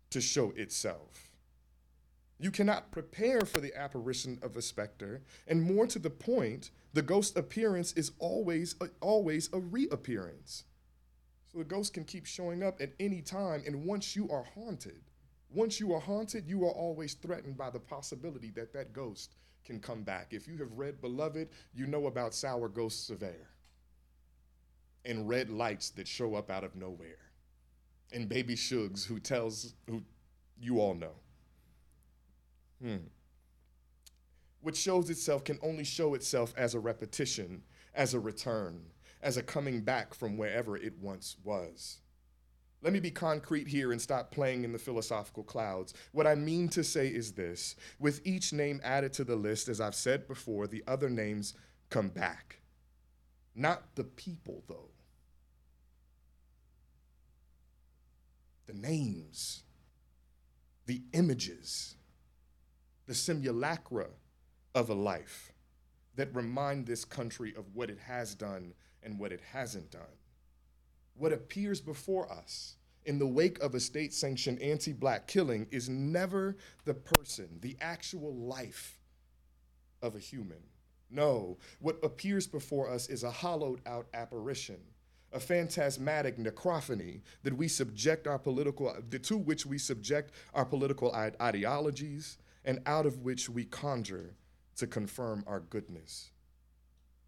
[0.09, 1.29] to show itself.
[2.39, 7.03] You cannot prepare for the apparition of a specter, and more to the point, the
[7.03, 10.63] ghost appearance is always a, always a reappearance.
[11.51, 15.03] So the ghost can keep showing up at any time, and once you are haunted,
[15.53, 19.35] once you are haunted, you are always threatened by the possibility that that ghost
[19.65, 20.27] can come back.
[20.31, 23.49] If you have read Beloved, you know about sour ghosts of air
[25.05, 27.31] and red lights that show up out of nowhere
[28.11, 30.01] and baby Suggs who tells who
[30.59, 31.13] you all know.
[32.81, 32.97] Hmm.
[34.61, 37.63] What shows itself can only show itself as a repetition,
[37.95, 38.81] as a return,
[39.21, 41.99] as a coming back from wherever it once was.
[42.83, 45.93] Let me be concrete here and stop playing in the philosophical clouds.
[46.13, 49.79] What I mean to say is this with each name added to the list, as
[49.79, 51.53] I've said before, the other names
[51.89, 52.61] come back.
[53.53, 54.89] Not the people, though.
[58.65, 59.63] The names,
[60.87, 61.95] the images,
[63.05, 64.07] the simulacra
[64.73, 65.51] of a life
[66.15, 70.20] that remind this country of what it has done and what it hasn't done
[71.21, 75.87] what appears before us in the wake of a state sanctioned anti black killing is
[75.87, 78.97] never the person, the actual life
[80.01, 80.57] of a human.
[81.11, 84.79] No, what appears before us is a hollowed out apparition,
[85.31, 92.39] a phantasmatic necrophony that we subject our political, to which we subject our political ideologies
[92.65, 94.33] and out of which we conjure
[94.75, 96.31] to confirm our goodness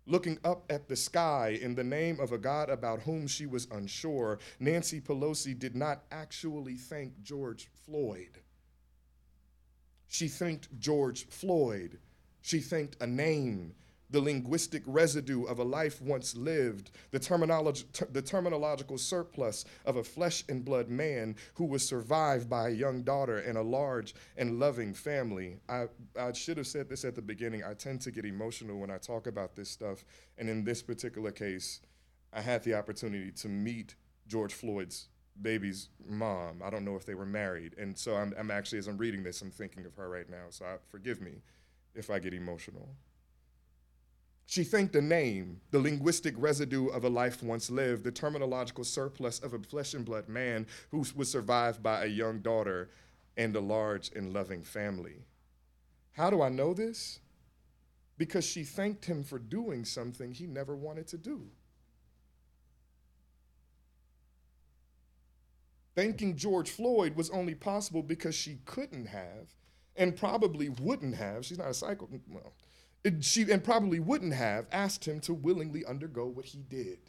[0.06, 3.68] looking up at the sky in the name of a God about whom she was
[3.72, 8.40] unsure, Nancy Pelosi did not actually thank George Floyd.
[10.08, 12.00] She thanked George Floyd.
[12.42, 13.74] She thanked a name
[14.10, 19.96] the linguistic residue of a life once lived, the, terminolog- ter- the terminological surplus of
[19.96, 24.14] a flesh and blood man who was survived by a young daughter and a large
[24.38, 25.58] and loving family.
[25.68, 25.88] I,
[26.20, 27.64] I should have said this at the beginning.
[27.64, 30.06] I tend to get emotional when I talk about this stuff.
[30.38, 31.82] And in this particular case,
[32.32, 33.96] I had the opportunity to meet
[34.28, 35.08] George Floyd's
[35.42, 36.62] baby's mom.
[36.64, 37.76] I don't know if they were married.
[37.78, 40.46] And so I'm, I'm actually, as I'm reading this, I'm thinking of her right now.
[40.50, 41.42] So I, forgive me
[41.96, 42.90] if I get emotional.
[44.46, 49.40] She thanked a name, the linguistic residue of a life once lived, the terminological surplus
[49.40, 52.90] of a flesh and blood man who was survived by a young daughter
[53.38, 55.26] and a large and loving family.
[56.12, 57.20] How do I know this?
[58.18, 61.48] Because she thanked him for doing something he never wanted to do.
[65.96, 69.56] Thanking George Floyd was only possible because she couldn't have
[69.96, 72.54] and probably wouldn't have, she's not a psycho, well,
[73.22, 77.00] she and probably wouldn't have asked him to willingly undergo what he did.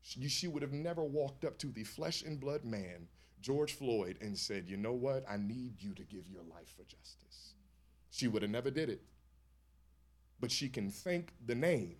[0.00, 3.08] She, she would have never walked up to the flesh and blood man,
[3.40, 5.24] George Floyd, and said, "You know what?
[5.28, 7.54] I need you to give your life for justice."
[8.10, 9.02] She would have never did it.
[10.40, 11.96] But she can thank the name,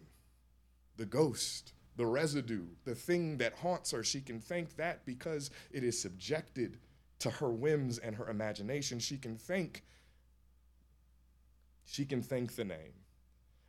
[0.97, 4.03] the ghost, the residue, the thing that haunts her.
[4.03, 6.79] She can thank that because it is subjected
[7.19, 9.01] to her whims and her imagination.
[9.01, 9.85] She can thank
[11.85, 12.93] she can thank the name.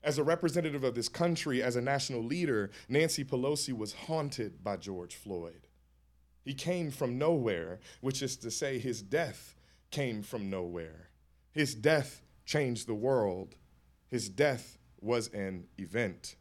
[0.04, 4.78] As a representative of this country, as a national leader, Nancy Pelosi was haunted by
[4.78, 5.68] George Floyd.
[6.43, 9.56] He came from nowhere, which is to say, his death
[9.91, 11.10] came from nowhere.
[11.52, 13.56] His death changed the world.
[14.08, 16.36] His death was an event.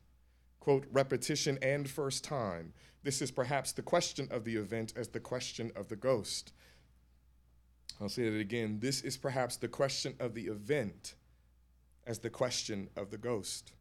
[0.61, 2.73] Quote, repetition and first time.
[3.03, 6.53] This is perhaps the question of the event as the question of the ghost.
[8.01, 8.79] I'll say it again.
[8.81, 11.15] This is perhaps the question of the event
[12.09, 13.73] as the question of the ghost.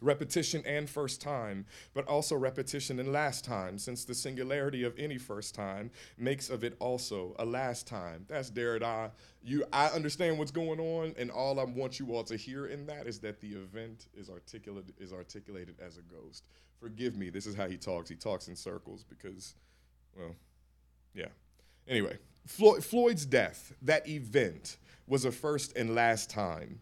[0.00, 5.18] Repetition and first time, but also repetition and last time, since the singularity of any
[5.18, 8.24] first time makes of it also a last time.
[8.28, 9.10] That's Derrida.
[9.42, 12.86] You, I understand what's going on, and all I want you all to hear in
[12.86, 16.44] that is that the event is articulate is articulated as a ghost.
[16.78, 18.08] Forgive me, this is how he talks.
[18.08, 19.54] He talks in circles because,
[20.16, 20.36] well,
[21.12, 21.26] yeah.
[21.88, 24.76] Anyway, Floyd, Floyd's death, that event,
[25.08, 26.78] was a first and last time.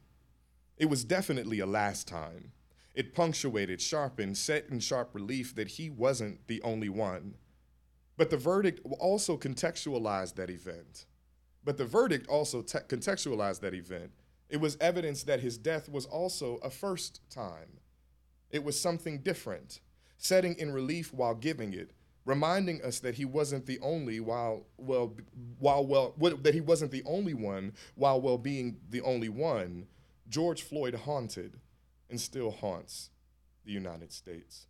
[0.77, 2.53] It was definitely a last time.
[2.95, 7.35] It punctuated, sharpened, set in sharp relief that he wasn't the only one.
[8.16, 11.07] But the verdict also contextualized that event.
[11.64, 14.12] But the verdict also te- contextualized that event.
[14.49, 17.81] It was evidence that his death was also a first time.
[18.51, 19.81] It was something different,
[20.16, 21.91] setting in relief while giving it,
[22.24, 25.14] reminding us that he wasn't the only while well
[25.59, 29.87] while well that he wasn't the only one while well being the only one.
[30.29, 31.61] George Floyd haunted
[32.11, 33.11] and still haunts
[33.64, 34.66] the United States.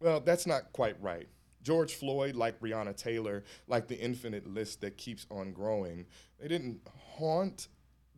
[0.00, 1.28] Well, that's not quite right.
[1.62, 6.06] George Floyd, like Breonna Taylor, like the infinite list that keeps on growing,
[6.40, 6.80] they didn't
[7.16, 7.68] haunt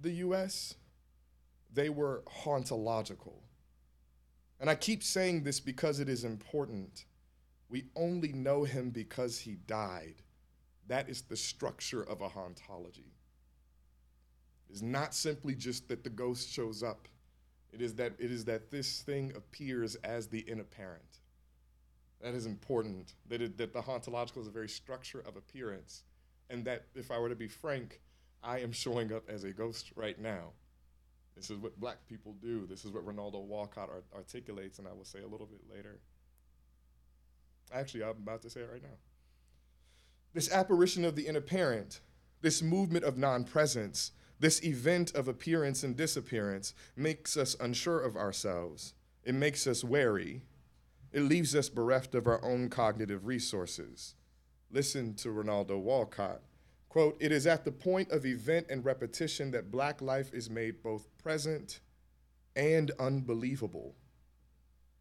[0.01, 0.75] the US,
[1.73, 3.41] they were hauntological.
[4.61, 7.07] And I keep saying this because it is important.
[7.69, 10.23] We only know him because he died.
[10.87, 13.13] That is the structure of a hauntology.
[14.71, 17.09] It's not simply just that the ghost shows up.
[17.73, 21.21] It is that it is that this thing appears as the inapparent.
[22.21, 23.15] That is important.
[23.29, 26.05] That, it, that the hauntological is a very structure of appearance,
[26.51, 28.01] and that if I were to be frank,
[28.43, 30.53] I am showing up as a ghost right now.
[31.37, 32.67] This is what black people do.
[32.67, 36.01] This is what Rinaldo Walcott art- articulates, and I will say a little bit later.
[37.73, 38.99] Actually, I'm about to say it right now.
[40.35, 42.01] This apparition of the inapparent,
[42.41, 48.17] this movement of non presence, this event of appearance and disappearance makes us unsure of
[48.17, 48.95] ourselves.
[49.23, 50.43] It makes us wary.
[51.13, 54.15] It leaves us bereft of our own cognitive resources.
[54.71, 56.41] Listen to Rinaldo Walcott.
[56.89, 60.83] Quote, it is at the point of event and repetition that black life is made
[60.83, 61.81] both present
[62.57, 63.95] and unbelievable.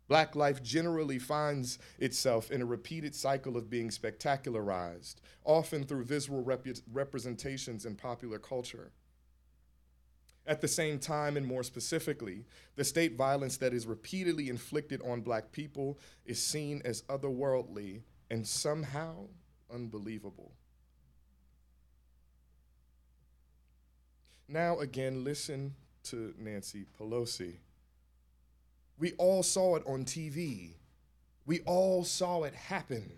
[0.09, 5.15] Black life generally finds itself in a repeated cycle of being spectacularized,
[5.45, 8.91] often through visual repu- representations in popular culture.
[10.49, 12.43] At the same time, and more specifically,
[12.75, 18.47] the state violence that is repeatedly inflicted on black people is seen as otherworldly and
[18.47, 19.27] somehow
[19.71, 20.51] unbelievable.
[24.47, 25.75] Now, again, listen
[26.05, 27.57] to Nancy Pelosi.
[28.97, 30.71] We all saw it on TV.
[31.45, 33.11] We all saw it happen.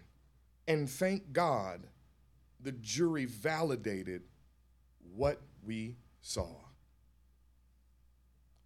[0.67, 1.87] And thank God
[2.59, 4.23] the jury validated
[5.15, 6.49] what we saw.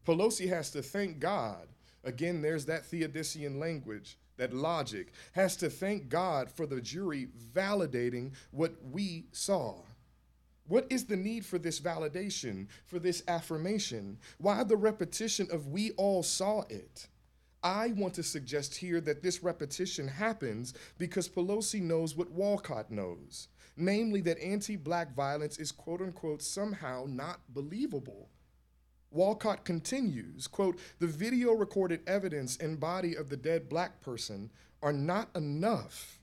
[0.06, 1.68] Pelosi has to thank God.
[2.04, 5.12] Again, there's that Theodicean language, that logic.
[5.34, 9.82] Has to thank God for the jury validating what we saw.
[10.68, 14.18] What is the need for this validation, for this affirmation?
[14.40, 17.08] Why the repetition of we all saw it?
[17.64, 23.48] I want to suggest here that this repetition happens because Pelosi knows what Walcott knows,
[23.76, 28.30] namely that anti black violence is quote unquote somehow not believable.
[29.12, 34.52] Walcott continues, quote, the video recorded evidence and body of the dead black person
[34.82, 36.20] are not enough.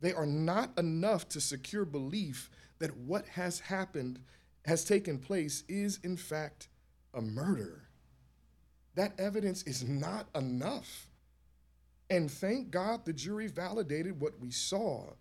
[0.00, 4.20] They are not enough to secure belief that what has happened,
[4.64, 6.68] has taken place, is in fact
[7.14, 7.88] a murder.
[8.94, 11.08] That evidence is not enough.
[12.10, 15.12] And thank God the jury validated what we saw.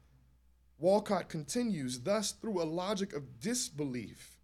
[0.80, 4.37] Walcott continues, thus, through a logic of disbelief,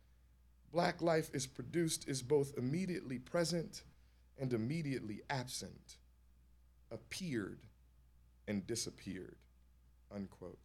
[0.74, 3.84] black life is produced is both immediately present
[4.39, 5.97] and immediately absent,
[6.91, 7.59] appeared
[8.47, 9.38] and disappeared.
[10.13, 10.57] Unquote.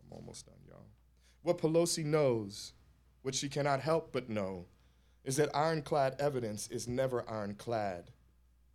[0.00, 0.86] I'm almost done, y'all.
[1.42, 2.72] What Pelosi knows,
[3.22, 4.66] what she cannot help but know,
[5.24, 8.12] is that ironclad evidence is never ironclad,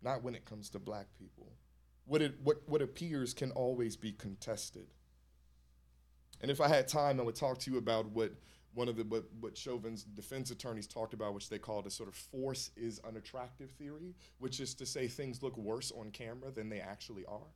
[0.02, 1.52] not when it comes to black people.
[2.04, 4.86] What, it, what, what appears can always be contested.
[6.40, 8.32] And if I had time, I would talk to you about what
[8.74, 12.08] one of the what, what Chauvin's defense attorneys talked about, which they called a sort
[12.08, 16.68] of force is unattractive theory, which is to say things look worse on camera than
[16.68, 17.52] they actually are.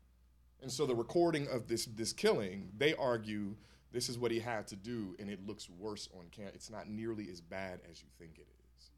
[0.62, 3.54] And so the recording of this this killing, they argue
[3.92, 6.50] this is what he had to do, and it looks worse on camera.
[6.54, 8.90] It's not nearly as bad as you think it is.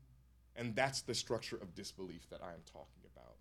[0.56, 3.34] And that's the structure of disbelief that I am talking about.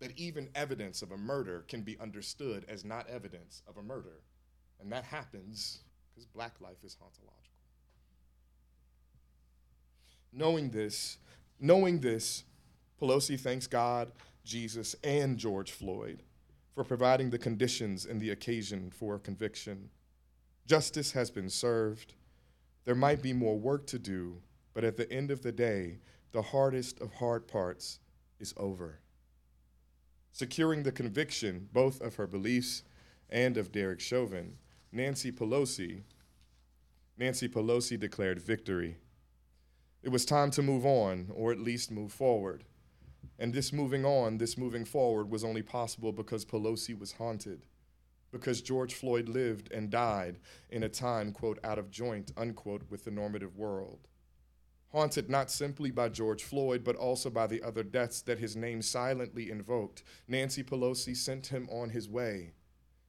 [0.00, 4.22] That even evidence of a murder can be understood as not evidence of a murder.
[4.80, 5.80] And that happens
[6.14, 7.45] because black life is hauntological.
[10.36, 11.16] Knowing this,
[11.58, 12.44] knowing this,
[13.00, 14.12] Pelosi thanks God,
[14.44, 16.22] Jesus, and George Floyd
[16.74, 19.88] for providing the conditions and the occasion for conviction.
[20.66, 22.12] Justice has been served.
[22.84, 24.42] There might be more work to do,
[24.74, 26.00] but at the end of the day,
[26.32, 27.98] the hardest of hard parts
[28.38, 29.00] is over.
[30.32, 32.82] Securing the conviction, both of her beliefs
[33.30, 34.58] and of Derek Chauvin,
[34.92, 36.02] Nancy Pelosi,
[37.16, 38.98] Nancy Pelosi declared victory.
[40.06, 42.62] It was time to move on, or at least move forward.
[43.40, 47.66] And this moving on, this moving forward, was only possible because Pelosi was haunted,
[48.30, 50.38] because George Floyd lived and died
[50.70, 54.06] in a time, quote, out of joint, unquote, with the normative world.
[54.92, 58.82] Haunted not simply by George Floyd, but also by the other deaths that his name
[58.82, 62.52] silently invoked, Nancy Pelosi sent him on his way.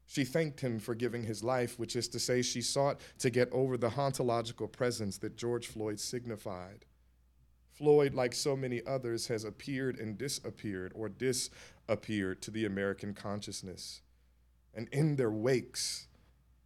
[0.08, 3.52] She thanked him for giving his life, which is to say, she sought to get
[3.52, 6.86] over the hauntological presence that George Floyd signified.
[7.78, 14.01] Floyd, like so many others, has appeared and disappeared or disappeared to the American consciousness.
[14.73, 16.07] And in their wakes,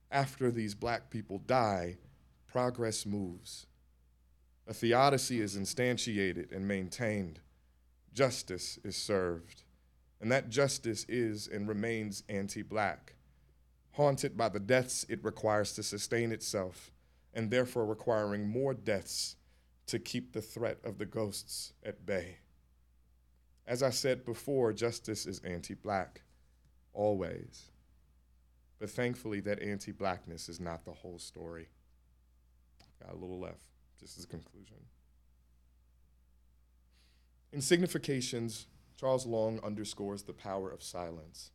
[0.09, 1.97] after these black people die,
[2.47, 3.67] progress moves.
[4.67, 7.41] A theodicy is instantiated and maintained.
[8.13, 9.63] Justice is served.
[10.21, 13.15] And that justice is and remains anti black.
[13.93, 16.91] Haunted by the deaths it requires to sustain itself,
[17.33, 19.35] and therefore requiring more deaths
[19.87, 22.37] to keep the threat of the ghosts at bay.
[23.67, 26.21] As I said before, justice is anti black,
[26.93, 27.71] always.
[28.79, 31.69] But thankfully, that anti blackness is not the whole story.
[33.01, 33.65] Got a little left,
[33.99, 34.77] just as a conclusion.
[37.51, 38.67] In Significations,
[38.99, 41.51] Charles Long underscores the power of silence.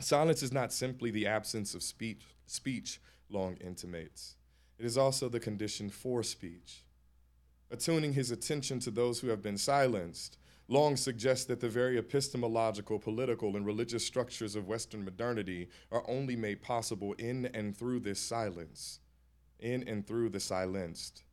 [0.00, 3.00] Silence is not simply the absence of speech, speech,
[3.30, 4.36] Long intimates.
[4.78, 6.83] It is also the condition for speech.
[7.70, 10.38] Attuning his attention to those who have been silenced,
[10.68, 16.36] Long suggests that the very epistemological, political, and religious structures of Western modernity are only
[16.36, 19.00] made possible in and through this silence,
[19.60, 21.24] in and through the silenced.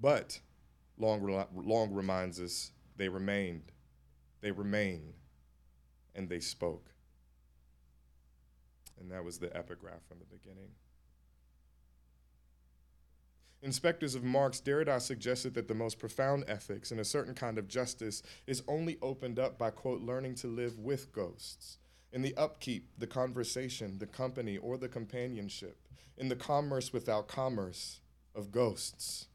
[0.00, 0.40] But,
[0.98, 3.70] Long, Long reminds us, they remained,
[4.40, 5.12] they remain,
[6.14, 6.90] and they spoke.
[8.98, 10.70] And that was the epigraph from the beginning.
[13.62, 17.58] In Spectres of Marx, Derrida suggested that the most profound ethics and a certain kind
[17.58, 21.78] of justice is only opened up by, quote, learning to live with ghosts.
[22.12, 28.00] In the upkeep, the conversation, the company, or the companionship, in the commerce without commerce
[28.34, 29.28] of ghosts.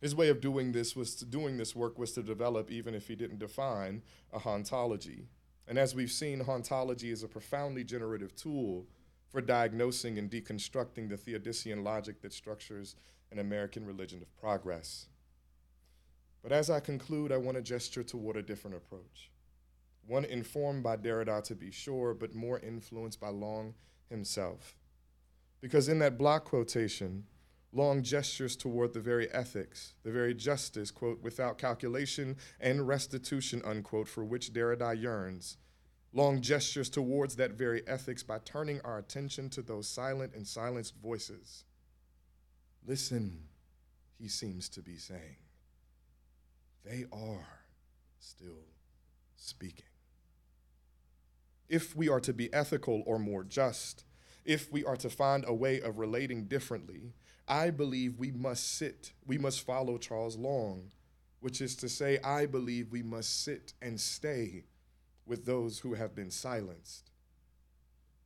[0.00, 3.08] His way of doing this was to, doing this work was to develop, even if
[3.08, 4.02] he didn't define,
[4.32, 5.26] a hauntology.
[5.66, 8.86] And as we've seen, hauntology is a profoundly generative tool
[9.30, 12.96] for diagnosing and deconstructing the Theodicean logic that structures
[13.34, 15.06] an American religion of progress.
[16.40, 19.32] But as I conclude, I want to gesture toward a different approach.
[20.06, 23.74] One informed by Derrida to be sure, but more influenced by Long
[24.08, 24.76] himself.
[25.60, 27.24] Because in that block quotation,
[27.72, 34.06] Long gestures toward the very ethics, the very justice, quote, without calculation and restitution, unquote,
[34.06, 35.56] for which Derrida yearns.
[36.12, 40.94] Long gestures towards that very ethics by turning our attention to those silent and silenced
[41.02, 41.64] voices.
[42.86, 43.38] Listen,
[44.18, 45.36] he seems to be saying.
[46.84, 47.64] They are
[48.18, 48.66] still
[49.36, 49.86] speaking.
[51.68, 54.04] If we are to be ethical or more just,
[54.44, 57.14] if we are to find a way of relating differently,
[57.48, 60.90] I believe we must sit, we must follow Charles Long,
[61.40, 64.64] which is to say, I believe we must sit and stay
[65.26, 67.10] with those who have been silenced.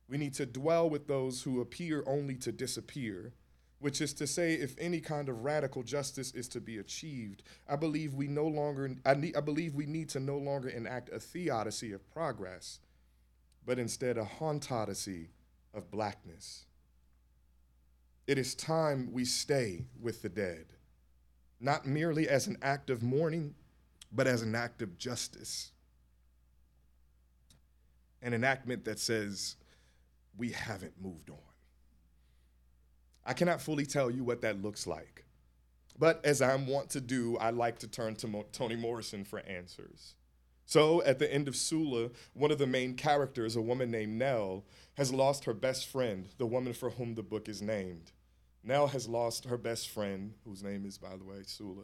[0.07, 3.33] We need to dwell with those who appear only to disappear,
[3.79, 7.77] which is to say, if any kind of radical justice is to be achieved, I
[7.77, 11.19] believe we no longer, I, need, I believe we need to no longer enact a
[11.19, 12.79] theodicy of progress,
[13.65, 15.29] but instead a hauntodicy
[15.73, 16.65] of blackness.
[18.27, 20.65] It is time we stay with the dead,
[21.59, 23.55] not merely as an act of mourning,
[24.11, 25.71] but as an act of justice.
[28.21, 29.55] An enactment that says,
[30.37, 31.48] we haven't moved on.
[33.29, 35.23] I cannot fully tell you what that looks like.
[35.99, 39.37] But as I'm wont to do, I like to turn to Mo- Toni Morrison for
[39.41, 40.15] answers.
[40.65, 44.65] So, at the end of Sula, one of the main characters, a woman named Nell,
[44.95, 48.13] has lost her best friend, the woman for whom the book is named.
[48.63, 51.83] Nell has lost her best friend, whose name is, by the way, Sula.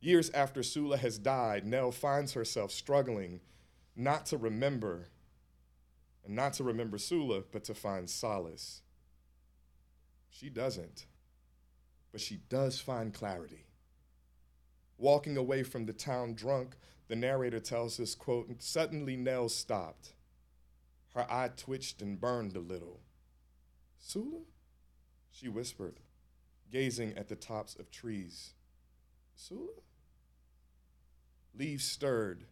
[0.00, 3.40] Years after Sula has died, Nell finds herself struggling
[3.96, 5.08] not to remember,
[6.24, 8.82] and not to remember Sula, but to find solace.
[10.38, 11.06] She doesn't.
[12.12, 13.64] But she does find clarity.
[14.98, 16.76] Walking away from the town drunk,
[17.08, 20.12] the narrator tells us, quote, suddenly Nell stopped.
[21.14, 23.00] Her eye twitched and burned a little.
[23.98, 24.40] Sula?
[25.30, 26.00] She whispered,
[26.70, 28.52] gazing at the tops of trees.
[29.34, 29.68] Sula?
[31.54, 32.44] Leaves stirred,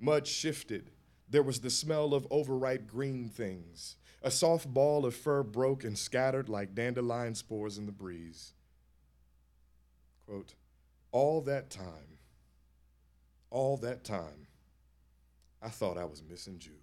[0.00, 0.90] mud shifted.
[1.28, 3.96] There was the smell of overripe green things.
[4.22, 8.52] A soft ball of fur broke and scattered like dandelion spores in the breeze.
[10.26, 10.54] Quote,
[11.12, 12.18] all that time,
[13.50, 14.46] all that time,
[15.62, 16.74] I thought I was missing Jude.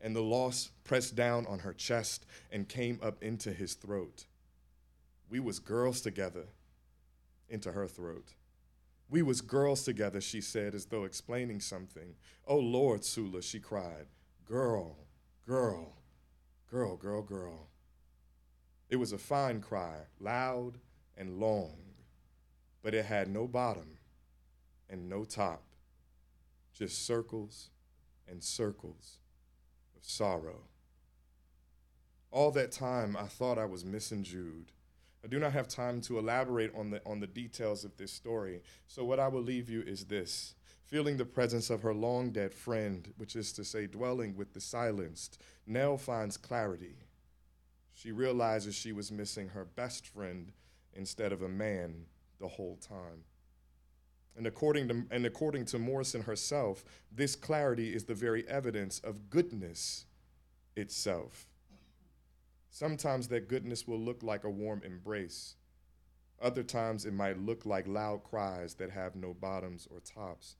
[0.00, 4.26] And the loss pressed down on her chest and came up into his throat.
[5.28, 6.46] We was girls together,
[7.48, 8.34] into her throat.
[9.14, 12.16] We was girls together, she said, as though explaining something.
[12.48, 14.06] Oh Lord, Sula, she cried.
[14.44, 14.96] Girl,
[15.46, 15.92] girl,
[16.68, 17.68] girl, girl, girl.
[18.90, 20.78] It was a fine cry, loud
[21.16, 21.76] and long,
[22.82, 23.98] but it had no bottom
[24.90, 25.62] and no top,
[26.76, 27.70] just circles
[28.26, 29.18] and circles
[29.96, 30.64] of sorrow.
[32.32, 34.72] All that time, I thought I was missing Jude.
[35.24, 38.60] I do not have time to elaborate on the, on the details of this story,
[38.86, 40.54] so what I will leave you is this.
[40.84, 44.60] Feeling the presence of her long dead friend, which is to say, dwelling with the
[44.60, 46.96] silenced, Nell finds clarity.
[47.94, 50.52] She realizes she was missing her best friend
[50.92, 52.04] instead of a man
[52.38, 53.24] the whole time.
[54.36, 59.30] And according, to, and according to Morrison herself, this clarity is the very evidence of
[59.30, 60.04] goodness
[60.76, 61.46] itself.
[62.74, 65.54] Sometimes that goodness will look like a warm embrace.
[66.42, 70.56] Other times it might look like loud cries that have no bottoms or tops.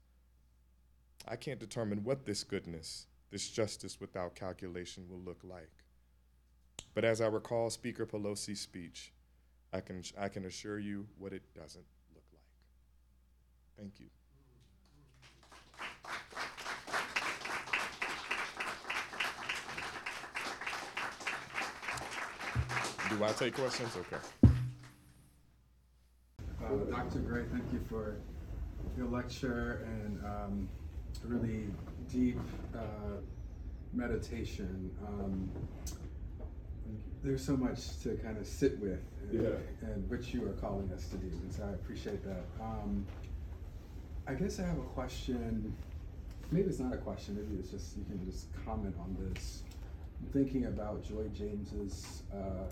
[1.27, 5.83] I can't determine what this goodness, this justice without calculation, will look like.
[6.93, 9.11] But as I recall Speaker Pelosi's speech,
[9.73, 13.77] I can, I can assure you what it doesn't look like.
[13.77, 14.07] Thank you.
[23.17, 23.95] Do I take questions?
[23.95, 24.51] Okay.
[26.61, 27.19] Uh, Dr.
[27.19, 28.17] Gray, thank you for
[28.97, 30.69] your lecture and um,
[31.23, 31.67] really
[32.11, 32.37] deep
[32.75, 33.21] uh,
[33.93, 34.91] meditation.
[35.07, 35.49] Um,
[37.23, 38.99] there's so much to kind of sit with,
[39.31, 39.49] and, Yeah.
[39.87, 42.43] and which you are calling us to do, and so I appreciate that.
[42.61, 43.05] Um,
[44.27, 45.73] I guess I have a question.
[46.51, 47.35] Maybe it's not a question.
[47.37, 49.63] Maybe it's just you can just comment on this.
[50.21, 52.23] I'm thinking about Joy James's.
[52.33, 52.65] Uh,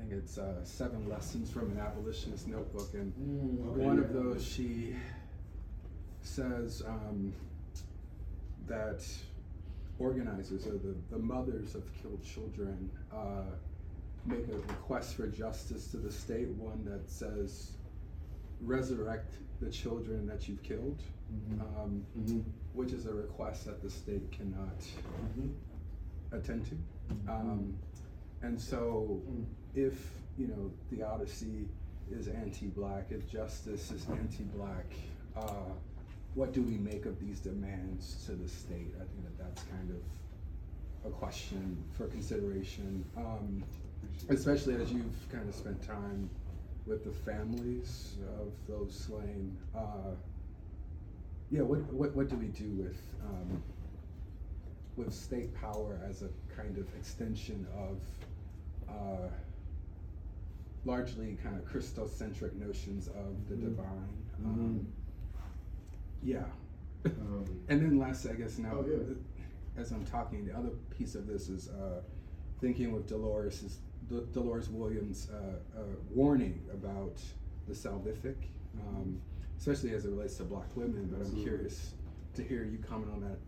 [0.00, 3.12] think it's uh, Seven Lessons from an Abolitionist Notebook, and
[3.70, 4.94] okay, one of those she
[6.22, 7.32] says um,
[8.66, 9.06] that
[9.98, 13.42] organizers or the, the mothers of killed children uh,
[14.24, 17.72] make a request for justice to the state, one that says
[18.62, 21.00] resurrect the children that you've killed,
[21.60, 22.04] um,
[22.74, 24.82] which is a request that the state cannot
[26.32, 27.30] attend to.
[27.30, 27.74] Um,
[28.42, 29.20] and so,
[29.74, 29.94] if
[30.38, 31.66] you know theodicy
[32.10, 34.86] is anti-black, if justice is anti-black,
[35.36, 35.72] uh,
[36.34, 38.92] what do we make of these demands to the state?
[38.96, 43.64] I think that that's kind of a question for consideration, um,
[44.28, 46.28] especially as you've kind of spent time
[46.86, 49.56] with the families of those slain.
[49.76, 50.14] Uh,
[51.50, 53.62] yeah, what, what what do we do with um,
[54.96, 57.98] with state power as a kind of extension of
[58.88, 59.28] uh,
[60.84, 63.60] largely kind of Christocentric notions of the Mhm.
[63.62, 64.22] divine.
[64.44, 64.86] Um,
[66.22, 66.46] yeah.
[67.04, 69.14] Um, And then lastly, I guess now, Oh, yeah.
[69.76, 72.02] as I'm talking, the other piece of this is uh,
[72.60, 73.78] thinking with Dolores is
[74.08, 75.82] D- Dolores Williams' uh, uh,
[76.14, 77.22] warning about
[77.66, 78.36] the salvific,
[78.80, 79.20] um,
[79.58, 81.06] especially as it relates to black women.
[81.06, 81.94] But I'm curious
[82.34, 83.38] to hear you comment on that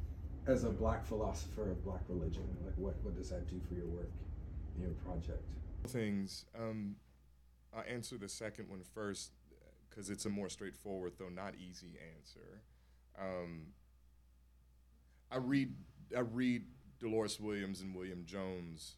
[0.46, 2.44] as a black philosopher of black religion.
[2.64, 4.10] Like, what, what does that do for your work,
[4.74, 5.42] and your project?
[5.88, 6.44] things.
[6.54, 6.94] Um,
[7.74, 9.32] I'll answer the second one first
[9.88, 12.62] because it's a more straightforward, though not easy answer.
[13.18, 13.68] Um,
[15.30, 15.74] I read
[16.16, 16.64] I read
[16.98, 18.96] Dolores Williams and William Jones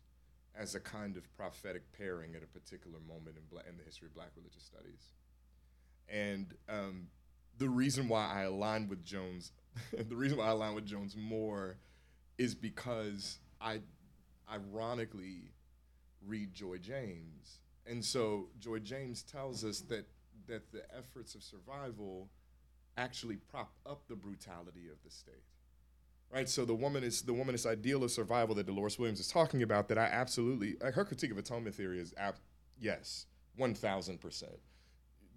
[0.56, 4.14] as a kind of prophetic pairing at a particular moment in, in the history of
[4.14, 5.12] Black religious studies,
[6.08, 7.08] and um,
[7.58, 9.52] the reason why I align with Jones,
[9.92, 11.76] the reason why I align with Jones more,
[12.38, 13.80] is because I,
[14.52, 15.52] ironically,
[16.26, 17.60] read Joy James.
[17.86, 20.06] And so Joy James tells us that
[20.46, 22.28] that the efforts of survival
[22.96, 25.42] actually prop up the brutality of the state.
[26.32, 26.48] Right?
[26.48, 29.88] So the woman is the womanist ideal of survival that Dolores Williams is talking about
[29.88, 32.40] that I absolutely like her critique of atonement theory is ab-
[32.80, 33.26] yes,
[33.58, 34.44] 1000%.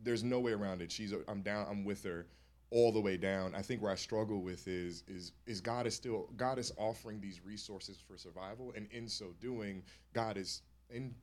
[0.03, 0.91] There's no way around it.
[0.91, 2.27] She's I'm down I'm with her
[2.69, 3.55] all the way down.
[3.55, 7.19] I think where I struggle with is is is God is still God is offering
[7.21, 9.83] these resources for survival and in so doing
[10.13, 10.61] God is
[10.93, 11.13] and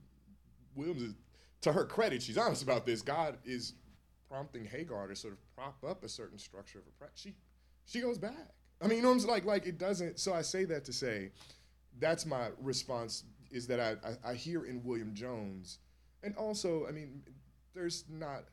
[0.75, 1.13] Williams is
[1.61, 3.01] to her credit, she's honest about this.
[3.01, 3.73] God is
[4.29, 7.15] prompting Hagar to sort of prop up a certain structure of oppression.
[7.15, 7.35] She
[7.85, 8.53] she goes back.
[8.81, 9.31] I mean, you know what I'm saying?
[9.31, 10.19] Like like it doesn't.
[10.19, 11.31] So I say that to say,
[11.99, 15.79] that's my response is that I I, I hear in William Jones,
[16.23, 17.23] and also I mean,
[17.73, 18.43] there's not.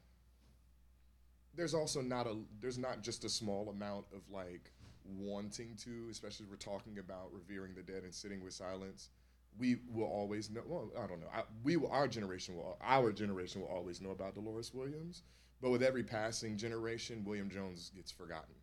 [1.55, 4.73] There's also not a there's not just a small amount of like
[5.05, 9.11] wanting to, especially we're talking about revering the dead and sitting with silence
[9.59, 10.63] we will always know.
[10.67, 11.29] Well, I don't know.
[11.35, 15.23] I, we will, our generation will our generation will always know about Dolores Williams,
[15.61, 18.55] but with every passing generation, William Jones gets forgotten.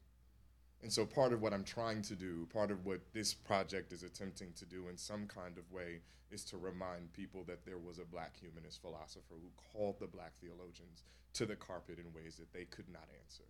[0.81, 4.03] And so, part of what I'm trying to do, part of what this project is
[4.03, 5.99] attempting to do in some kind of way,
[6.31, 10.31] is to remind people that there was a black humanist philosopher who called the black
[10.41, 13.43] theologians to the carpet in ways that they could not answer.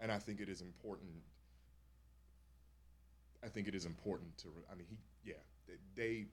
[0.00, 1.10] And I think it is important.
[3.44, 4.48] I think it is important to.
[4.70, 6.26] I mean, he, yeah, they, they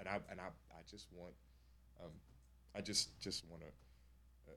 [0.00, 1.34] and I and I, I just want,
[2.02, 2.10] um,
[2.74, 3.68] I just just want to.
[4.48, 4.52] Uh,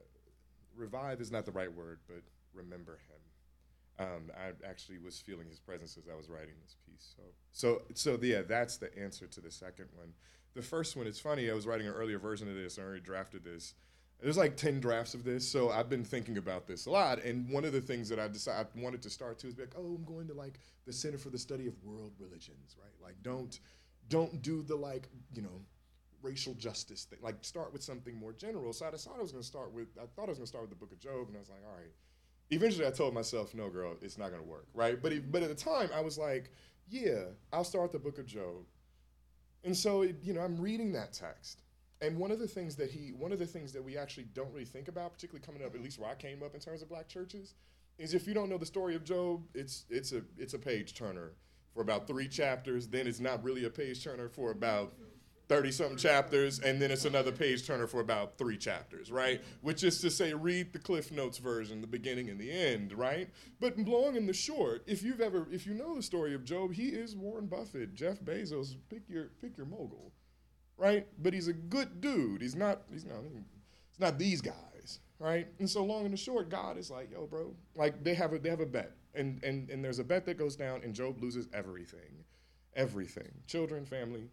[0.74, 2.22] revive is not the right word, but
[2.52, 4.06] remember him.
[4.06, 7.14] Um, I actually was feeling his presence as I was writing this piece.
[7.16, 7.22] So,
[7.52, 10.08] so, so yeah, that's the answer to the second one.
[10.54, 11.48] The first one, it's funny.
[11.48, 12.76] I was writing an earlier version of this.
[12.76, 13.74] I already drafted this.
[14.20, 17.22] There's like ten drafts of this, so I've been thinking about this a lot.
[17.22, 19.62] And one of the things that I decided I wanted to start to is be
[19.62, 22.94] like, oh, I'm going to like the Center for the Study of World Religions, right?
[23.02, 23.58] Like, don't,
[24.08, 25.60] don't do the like, you know,
[26.22, 27.18] racial justice thing.
[27.22, 28.72] Like, start with something more general.
[28.72, 29.88] So I decided I was to start with.
[29.98, 31.50] I thought I was going to start with the Book of Job, and I was
[31.50, 31.92] like, all right.
[32.50, 35.00] Eventually, I told myself, no, girl, it's not going to work, right?
[35.00, 36.50] But but at the time, I was like,
[36.88, 38.64] yeah, I'll start the Book of Job.
[39.64, 41.62] And so, it, you know, I'm reading that text.
[42.02, 44.52] And one of the things that he, one of the things that we actually don't
[44.52, 46.88] really think about, particularly coming up, at least where I came up in terms of
[46.88, 47.54] black churches,
[47.98, 50.94] is if you don't know the story of Job, it's it's a it's a page
[50.94, 51.32] turner
[51.74, 52.86] for about three chapters.
[52.86, 54.94] Then it's not really a page turner for about
[55.48, 59.42] 30 something chapters, and then it's another page turner for about three chapters, right?
[59.60, 63.28] Which is to say, read the Cliff Notes version, the beginning and the end, right?
[63.60, 66.72] But long and the short, if you've ever, if you know the story of Job,
[66.72, 70.12] he is Warren Buffett, Jeff Bezos, pick your pick your mogul,
[70.78, 71.06] right?
[71.22, 72.40] But he's a good dude.
[72.40, 73.18] He's not, he's not,
[73.90, 75.46] he's not these guys, right?
[75.58, 78.38] And so long and the short, God is like, yo, bro, like they have a
[78.38, 81.20] they have a bet, and and and there's a bet that goes down, and Job
[81.20, 82.24] loses everything,
[82.74, 84.30] everything, children, family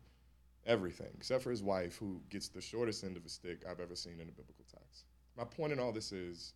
[0.66, 3.96] everything, except for his wife, who gets the shortest end of a stick I've ever
[3.96, 5.06] seen in a biblical text.
[5.38, 6.54] My point in all this is,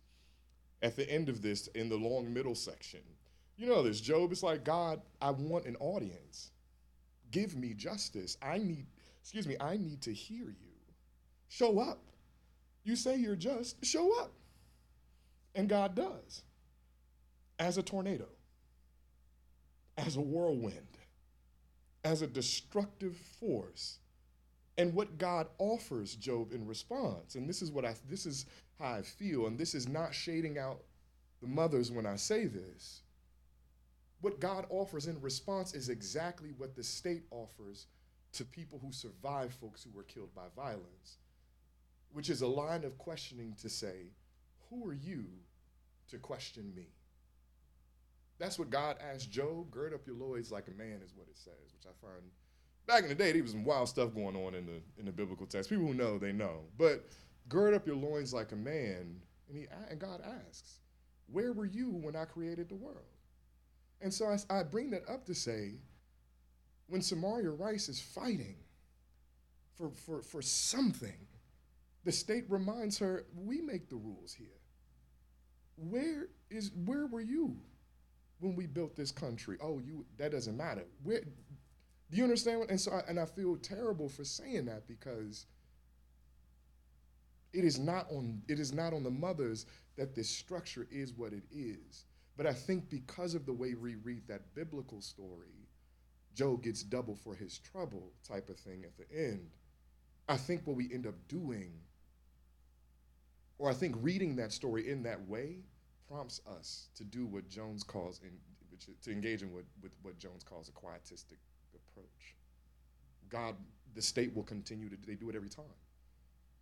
[0.82, 3.00] at the end of this, in the long middle section,
[3.56, 6.50] you know this, Job is like, God, I want an audience.
[7.30, 8.36] Give me justice.
[8.42, 8.86] I need,
[9.20, 10.74] excuse me, I need to hear you.
[11.48, 12.00] Show up.
[12.84, 14.32] You say you're just, show up.
[15.54, 16.42] And God does.
[17.58, 18.26] As a tornado,
[19.96, 20.98] as a whirlwind,
[22.04, 23.98] as a destructive force
[24.78, 27.34] and what God offers Job in response.
[27.34, 28.46] And this is what I this is
[28.78, 30.82] how I feel and this is not shading out
[31.40, 33.02] the mothers when I say this.
[34.20, 37.86] What God offers in response is exactly what the state offers
[38.32, 41.18] to people who survive folks who were killed by violence,
[42.12, 44.10] which is a line of questioning to say,
[44.68, 45.24] who are you
[46.08, 46.88] to question me?
[48.38, 49.70] That's what God asked Job.
[49.70, 52.22] Gird up your loins like a man is what it says, which I find
[52.86, 55.12] back in the day there was some wild stuff going on in the in the
[55.12, 55.70] biblical text.
[55.70, 57.06] People who know they know, but
[57.48, 60.80] gird up your loins like a man, and he and God asks,
[61.30, 62.98] where were you when I created the world?
[64.00, 65.76] And so I, I bring that up to say,
[66.88, 68.56] when Samaria Rice is fighting
[69.76, 71.26] for, for, for something.
[72.04, 74.46] The state reminds her, we make the rules here.
[75.76, 77.56] Where is where were you
[78.40, 79.56] when we built this country?
[79.60, 80.84] Oh, you that doesn't matter.
[81.02, 84.86] Where do you understand what and so I, and I feel terrible for saying that
[84.86, 85.46] because
[87.52, 89.66] it is not on it is not on the mothers
[89.96, 92.04] that this structure is what it is.
[92.36, 95.68] But I think because of the way we read that biblical story,
[96.34, 99.48] Job gets double for his trouble type of thing at the end.
[100.28, 101.72] I think what we end up doing,
[103.58, 105.60] or I think reading that story in that way,
[106.08, 108.30] prompts us to do what Jones calls in,
[108.70, 111.38] which, to engage in what, with what Jones calls a quietistic
[111.74, 112.34] approach.
[113.28, 113.54] God,
[113.94, 114.96] the state will continue to.
[115.06, 115.64] They do it every time.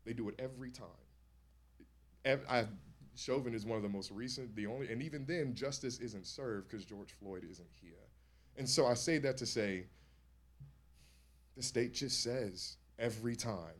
[0.04, 0.86] They do it every time.
[2.26, 2.66] I,
[3.16, 6.68] Chauvin is one of the most recent, the only, and even then, justice isn't served
[6.68, 7.92] because George Floyd isn't here.
[8.56, 9.84] And so I say that to say,
[11.56, 13.74] the state just says every time,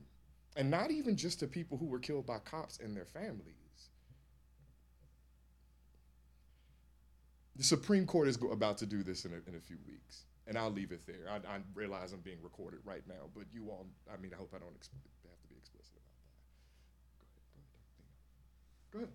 [0.55, 3.64] and not even just to people who were killed by cops and their families.
[7.55, 10.25] The Supreme Court is go- about to do this in a, in a few weeks,
[10.47, 11.29] and I'll leave it there.
[11.31, 14.51] I, I realize I'm being recorded right now, but you all, I mean, I hope
[14.53, 16.35] I don't expl- have to be explicit about that.
[17.15, 17.95] Go ahead, go ahead, Dr.
[17.95, 18.11] Dina.
[18.91, 19.13] Go ahead.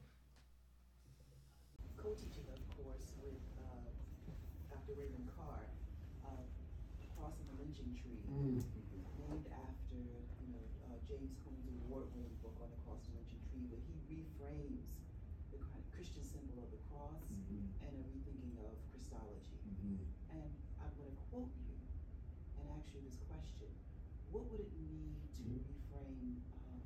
[2.01, 3.85] co-teaching, of course, with uh,
[4.73, 4.97] Dr.
[4.97, 5.61] Raymond Carr,
[6.25, 6.41] uh,
[7.21, 8.65] Crossing the Lynching Tree, named
[9.53, 13.81] after, you know, uh, James Cone's award-winning book on the Cross the Lynching Tree, but
[13.85, 14.89] he reframes
[15.53, 19.61] the kind of Christian symbol of the cross and a rethinking of Christology.
[20.33, 20.49] And
[20.81, 21.79] I'm going to quote you
[22.59, 23.71] and ask you this question.
[24.35, 26.83] What would it mean to reframe um,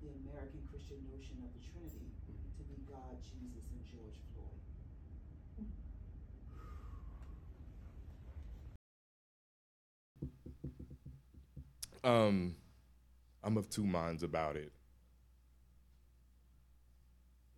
[0.00, 2.08] the American Christian notion of the Trinity
[2.56, 4.60] to be God, Jesus, and George Floyd?
[12.06, 12.54] Um,
[13.42, 14.72] I'm of two minds about it.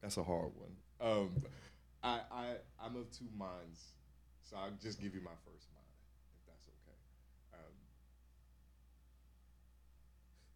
[0.00, 0.76] That's a hard one.
[1.00, 1.30] Um,
[2.02, 2.44] I, I,
[2.82, 3.92] I'm of two minds,
[4.42, 5.84] so I'll just give you my first mind,
[6.32, 6.96] if that's okay.
[7.52, 7.74] Um,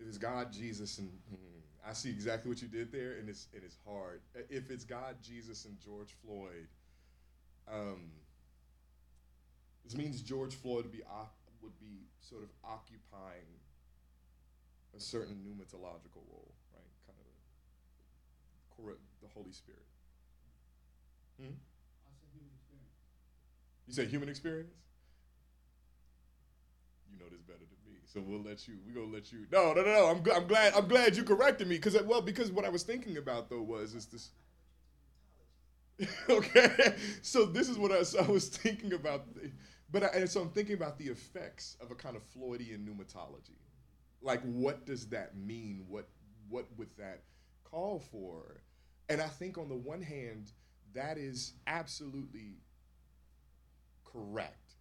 [0.03, 3.47] if it's God, Jesus, and mm, I see exactly what you did there, and it's
[3.55, 4.21] and it is hard.
[4.51, 6.67] If it's God, Jesus, and George Floyd,
[7.73, 8.11] um,
[9.85, 13.47] this means George Floyd would be op- would be sort of occupying
[14.97, 16.91] a certain pneumatological role, right?
[17.07, 19.87] Kind of a, the Holy Spirit.
[21.41, 21.55] Hmm?
[23.87, 24.75] You say human experience?
[27.13, 28.75] You know this better than me, so we'll let you.
[28.87, 29.47] We're gonna let you.
[29.53, 30.07] No, no, no, no.
[30.09, 30.75] I'm, I'm glad.
[30.75, 33.63] I'm glad you corrected me because uh, well, because what I was thinking about though
[33.63, 34.31] was is this.
[36.31, 39.27] okay, so this is what I, so I was thinking about,
[39.91, 43.59] but I, and so I'm thinking about the effects of a kind of Floydian pneumatology.
[44.21, 45.85] Like, what does that mean?
[45.89, 46.09] What
[46.49, 47.23] what would that
[47.65, 48.63] call for?
[49.09, 50.53] And I think on the one hand,
[50.95, 52.57] that is absolutely
[54.05, 54.75] correct.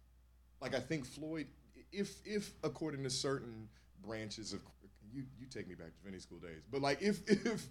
[0.60, 1.46] Like I think Floyd,
[1.92, 3.68] if if according to certain
[4.04, 4.60] branches of
[5.12, 7.68] you you take me back to Vinny school days, but like if if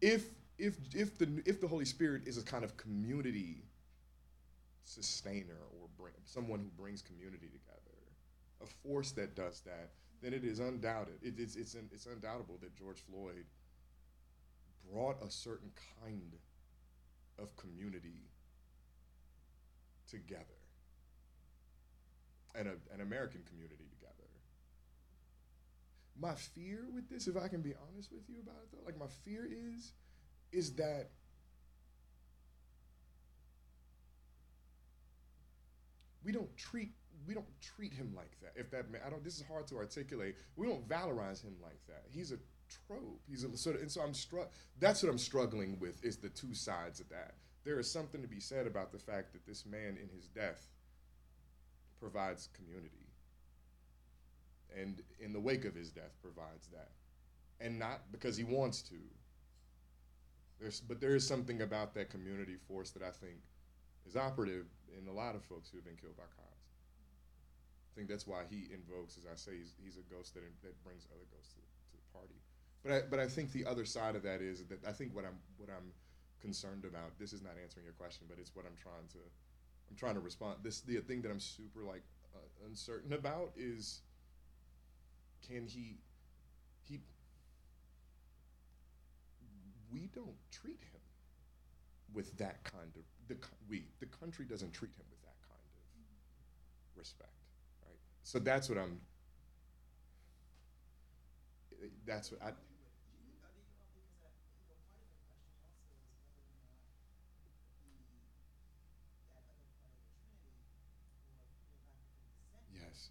[0.00, 0.26] if
[0.58, 3.64] if if the if the Holy Spirit is a kind of community
[4.84, 7.96] sustainer or bring, someone who brings community together,
[8.62, 9.90] a force that does that,
[10.20, 11.14] then it is undoubted.
[11.22, 13.46] It, it's it's it's undoubtable that George Floyd
[14.92, 15.70] brought a certain
[16.02, 16.34] kind
[17.38, 18.28] of community
[20.08, 20.59] together
[22.54, 24.28] and a, an American community together.
[26.18, 28.98] My fear with this, if I can be honest with you about it though, like
[28.98, 29.92] my fear is,
[30.52, 31.10] is that
[36.24, 36.92] we don't treat
[37.26, 38.52] we don't treat him like that.
[38.56, 40.36] If that I don't, this is hard to articulate.
[40.56, 42.04] We don't valorize him like that.
[42.10, 42.38] He's a
[42.86, 43.20] trope.
[43.28, 44.50] He's a sort of, and so I'm struck.
[44.78, 47.34] That's what I'm struggling with is the two sides of that.
[47.64, 50.68] There is something to be said about the fact that this man in his death
[52.00, 53.06] provides community,
[54.76, 56.90] and in the wake of his death provides that,
[57.60, 58.96] and not because he wants to.
[60.58, 63.40] There's, but there is something about that community force that I think
[64.06, 66.50] is operative in a lot of folks who have been killed by cops.
[67.90, 70.76] I think that's why he invokes, as I say, he's, he's a ghost that, that
[70.84, 72.36] brings other ghosts to, to the party.
[72.84, 75.24] But I, but I think the other side of that is that I think what
[75.24, 75.92] I'm what I'm
[76.40, 77.18] concerned about.
[77.18, 79.20] This is not answering your question, but it's what I'm trying to
[79.90, 80.58] I'm trying to respond.
[80.62, 82.02] This the thing that I'm super like
[82.34, 84.00] uh, uncertain about is
[85.46, 85.98] can he
[86.84, 87.00] he
[89.92, 91.00] we don't treat him
[92.12, 93.36] with that kind of the
[93.68, 97.30] we the country doesn't treat him with that kind of respect,
[97.86, 97.98] right?
[98.22, 99.00] So that's what I'm
[102.06, 102.50] that's what I.
[112.74, 113.10] Yes.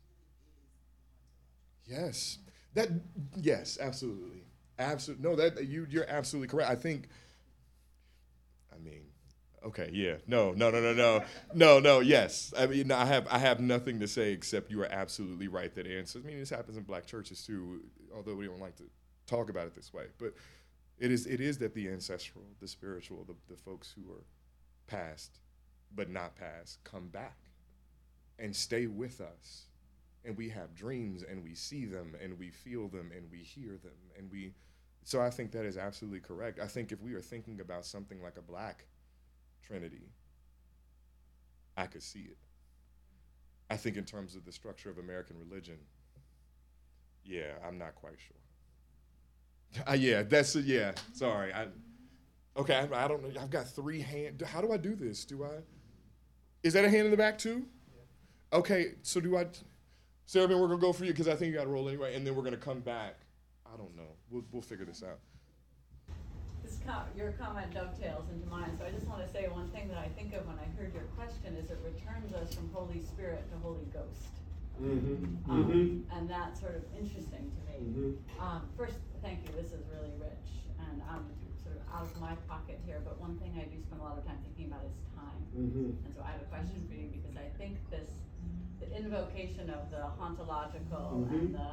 [1.90, 2.38] Yes.
[2.76, 2.90] That
[3.36, 4.44] yes, absolutely.
[4.78, 5.28] Absolutely.
[5.30, 6.70] No, that you you're absolutely correct.
[6.70, 7.08] I think
[8.74, 9.02] I mean,
[9.66, 10.16] okay, yeah.
[10.28, 11.24] No, no, no, no, no.
[11.54, 12.54] No, no, yes.
[12.58, 15.88] I mean, I have I have nothing to say except you are absolutely right that
[15.88, 16.24] answers.
[16.24, 17.82] I mean, this happens in black churches too,
[18.16, 18.84] although we don't like to
[19.28, 20.06] talk about it this way.
[20.18, 20.34] But
[21.00, 24.24] it is it is that the ancestral, the spiritual, the, the folks who are
[24.88, 25.40] past
[25.96, 27.38] but not past come back
[28.40, 29.66] and stay with us
[30.26, 33.78] and we have dreams and we see them and we feel them and we hear
[33.84, 34.54] them and we
[35.04, 36.60] so i think that is absolutely correct.
[36.60, 38.86] I think if we are thinking about something like a black
[39.64, 40.12] trinity
[41.78, 42.38] i could see it.
[43.70, 45.78] I think in terms of the structure of american religion
[47.24, 49.84] yeah i'm not quite sure.
[49.88, 51.68] Uh, yeah that's yeah sorry i
[52.58, 55.26] okay I, I don't know i've got three hands how do i do this?
[55.26, 55.60] Do i
[56.64, 57.66] is that a hand in the back too?
[58.52, 59.46] Okay so do i
[60.30, 62.22] Sarah, we're gonna go for you because I think you got to roll anyway, and
[62.22, 63.18] then we're gonna come back.
[63.66, 64.14] I don't know.
[64.30, 65.18] We'll we'll figure this out.
[66.62, 69.90] This com- your comment dovetails into mine, so I just want to say one thing
[69.90, 73.02] that I think of when I heard your question is it returns us from Holy
[73.02, 74.30] Spirit to Holy Ghost.
[74.78, 75.50] Mm-hmm.
[75.50, 78.14] Um, And that's sort of interesting to me.
[78.38, 81.26] Um, first, thank you, this is really rich, and I'm
[81.66, 84.22] sort of out of my pocket here, but one thing I do spend a lot
[84.22, 85.42] of time thinking about is time.
[85.58, 86.06] Mm-hmm.
[86.06, 88.29] And so I have a question for you, because I think this, the
[88.96, 91.72] invocation of the hauntological and the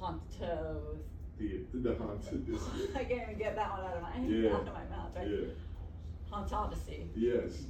[0.00, 0.96] haunto,
[1.38, 2.46] The the haunted.
[2.96, 4.54] I can't even get that one out of my, Yeah.
[4.54, 5.28] out of my mouth, right?
[6.30, 7.08] Hauntodicy.
[7.16, 7.62] Yes.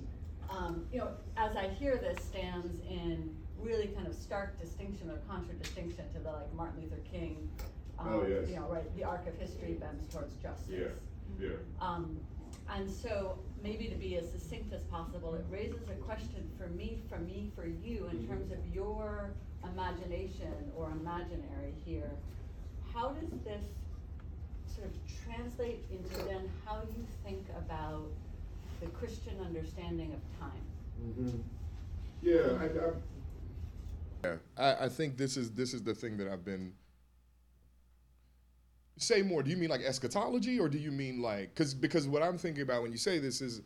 [0.50, 5.18] Um, you know, as I hear this stands in really kind of stark distinction or
[5.28, 7.48] contradistinction to the like Martin Luther King,
[7.98, 8.48] um, Oh, yes.
[8.48, 10.92] you know, right, the arc of history bends towards justice.
[11.38, 11.48] Yeah.
[11.80, 12.18] Um,
[12.74, 17.02] and so maybe to be as succinct as possible, it raises a question for me,
[17.08, 18.28] for me, for you, in Mhm.
[18.28, 19.30] terms of your
[19.64, 22.10] imagination or imaginary here.
[22.92, 23.64] How does this
[24.66, 24.94] sort of
[25.24, 28.10] translate into then how you think about
[28.80, 30.62] the Christian understanding of time?
[31.00, 31.40] Mm-hmm.
[32.22, 32.92] Yeah, I, I,
[34.24, 34.36] yeah.
[34.56, 36.74] I, I think this is this is the thing that I've been.
[38.98, 39.42] Say more.
[39.42, 42.62] Do you mean like eschatology, or do you mean like because because what I'm thinking
[42.62, 43.62] about when you say this is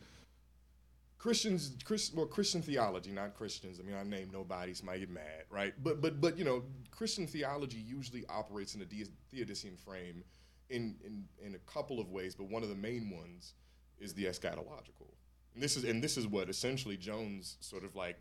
[1.23, 3.79] Christians, Chris, well, Christian theology, not Christians.
[3.79, 5.73] I mean, I name nobody, somebody get mad, right?
[5.81, 8.85] But but but you know, Christian theology usually operates in a
[9.31, 10.25] theodicean frame
[10.69, 13.53] in, in in a couple of ways, but one of the main ones
[13.99, 15.13] is the eschatological.
[15.53, 18.17] And this is and this is what essentially Jones sort of like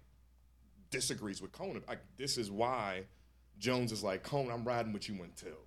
[0.93, 1.83] disagrees with Cone.
[1.89, 3.03] Like this is why
[3.59, 5.59] Jones is like Cone, I'm riding with you until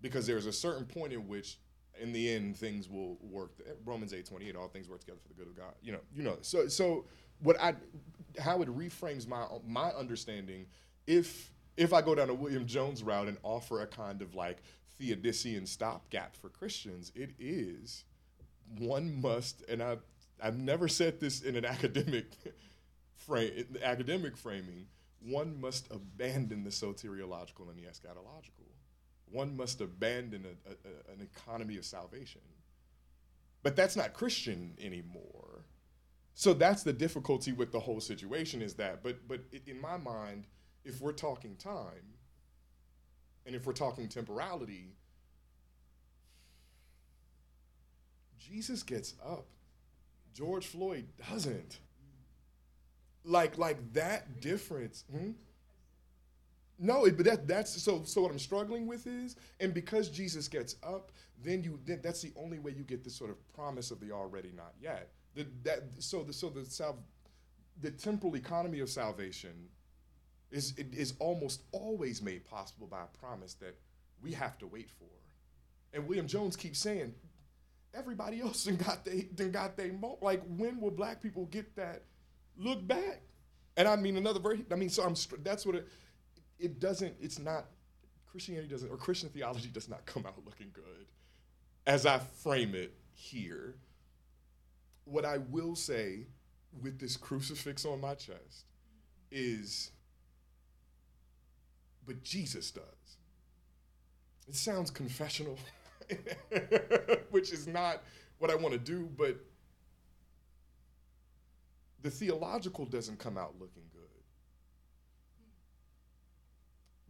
[0.00, 1.58] because there's a certain point in which
[2.00, 3.52] in the end things will work.
[3.84, 5.74] Romans 8 28 all things work together for the good of god.
[5.82, 6.38] You know you know.
[6.42, 7.04] So so
[7.40, 7.74] what i
[8.38, 10.66] how it reframes my my understanding
[11.06, 14.58] if if i go down a william jones route and offer a kind of like
[14.98, 18.04] theodicean stopgap for christians it is
[18.78, 19.96] one must and i
[20.42, 22.26] i've never said this in an academic
[23.14, 24.86] frame academic framing
[25.20, 28.68] one must abandon the soteriological and the eschatological
[29.32, 32.40] one must abandon a, a, an economy of salvation.
[33.62, 35.64] But that's not Christian anymore.
[36.34, 40.46] So that's the difficulty with the whole situation is that, but, but in my mind,
[40.84, 42.14] if we're talking time
[43.44, 44.94] and if we're talking temporality,
[48.38, 49.46] Jesus gets up.
[50.32, 51.80] George Floyd doesn't.
[53.24, 55.04] Like, like that difference.
[55.10, 55.32] Hmm?
[56.78, 58.02] No, it, but that that's so.
[58.04, 61.12] So what I'm struggling with is, and because Jesus gets up,
[61.42, 64.12] then you then that's the only way you get this sort of promise of the
[64.12, 65.10] already not yet.
[65.34, 66.98] The, that so the so the sal,
[67.80, 69.68] the temporal economy of salvation
[70.50, 73.76] is is almost always made possible by a promise that
[74.22, 75.08] we have to wait for.
[75.92, 77.14] And William Jones keeps saying,
[77.94, 81.74] everybody else then got they then got they mo- like when will black people get
[81.76, 82.04] that
[82.56, 83.22] look back?
[83.76, 84.60] And I mean another verse.
[84.70, 85.88] I mean so I'm that's what it
[86.58, 87.66] it doesn't it's not
[88.26, 91.06] christianity doesn't or christian theology does not come out looking good
[91.86, 93.74] as i frame it here.
[95.04, 96.26] What i will say
[96.82, 98.66] with this crucifix on my chest
[99.30, 99.90] is
[102.06, 102.84] but jesus does.
[104.46, 105.58] It sounds confessional
[107.30, 108.02] which is not
[108.38, 109.36] what i want to do but
[112.00, 113.97] the theological doesn't come out looking good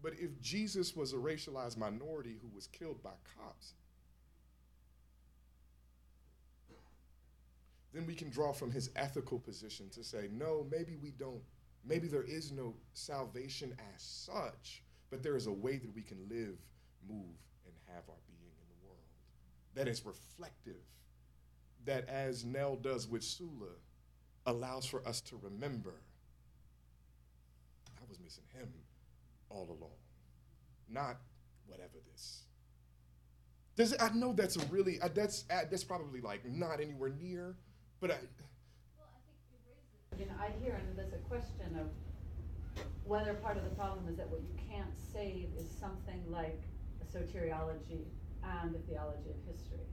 [0.02, 3.74] But if Jesus was a racialized minority who was killed by cops,
[7.92, 11.42] then we can draw from his ethical position to say, no, maybe we don't,
[11.84, 16.18] maybe there is no salvation as such, but there is a way that we can
[16.28, 16.58] live,
[17.08, 17.36] move,
[17.66, 18.98] and have our being in the world
[19.74, 20.82] that is reflective,
[21.86, 23.72] that as Nell does with Sula,
[24.46, 25.94] allows for us to remember
[27.98, 28.68] I was missing him
[29.50, 29.98] all along,
[30.88, 31.18] not
[31.66, 32.42] whatever this.
[33.76, 37.10] Does it, I know that's a really uh, that's uh, that's probably like not anywhere
[37.10, 37.54] near,
[38.00, 38.14] but I,
[38.98, 40.18] Well, I think you raised it.
[40.18, 41.86] You know, I hear, and there's a question of
[43.04, 46.60] whether part of the problem is that what you can't save is something like
[47.00, 48.04] a soteriology
[48.42, 49.86] and a theology of history.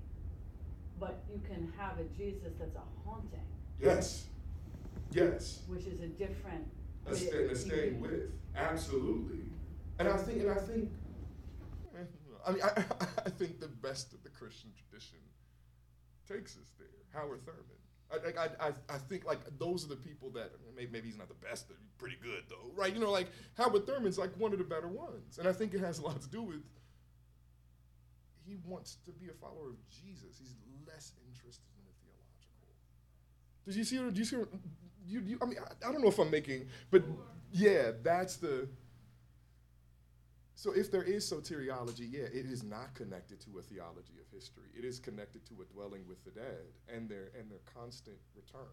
[0.99, 3.45] But you can have a Jesus that's a haunting,
[3.79, 4.25] yes,
[5.11, 5.61] yes.
[5.67, 6.65] which is a different.
[7.07, 8.31] A stay, a staying with.
[8.55, 9.39] Absolutely.
[9.99, 10.91] And I think, and I think,
[12.45, 12.67] I mean, I,
[13.25, 15.19] I think the best of the Christian tradition
[16.27, 16.87] takes us there.
[17.13, 17.63] Howard Thurman.
[18.11, 21.27] I, I, I, I think like those are the people that maybe, maybe he's not
[21.27, 22.93] the best, but pretty good though, right?
[22.93, 23.27] You know, like
[23.57, 26.21] Howard Thurman's like one of the better ones, and I think it has a lot
[26.21, 26.61] to do with
[28.45, 30.37] he wants to be a follower of Jesus.
[30.37, 30.53] He's
[30.87, 31.74] less interested.
[33.65, 33.97] Did you see?
[33.97, 34.11] her?
[34.11, 34.37] Do you see?
[35.07, 37.03] You, you, I mean, I, I don't know if I'm making, but
[37.51, 38.67] yeah, that's the.
[40.55, 44.69] So if there is soteriology, yeah, it is not connected to a theology of history.
[44.77, 46.63] It is connected to a dwelling with the dead
[46.93, 48.71] and their and their constant return.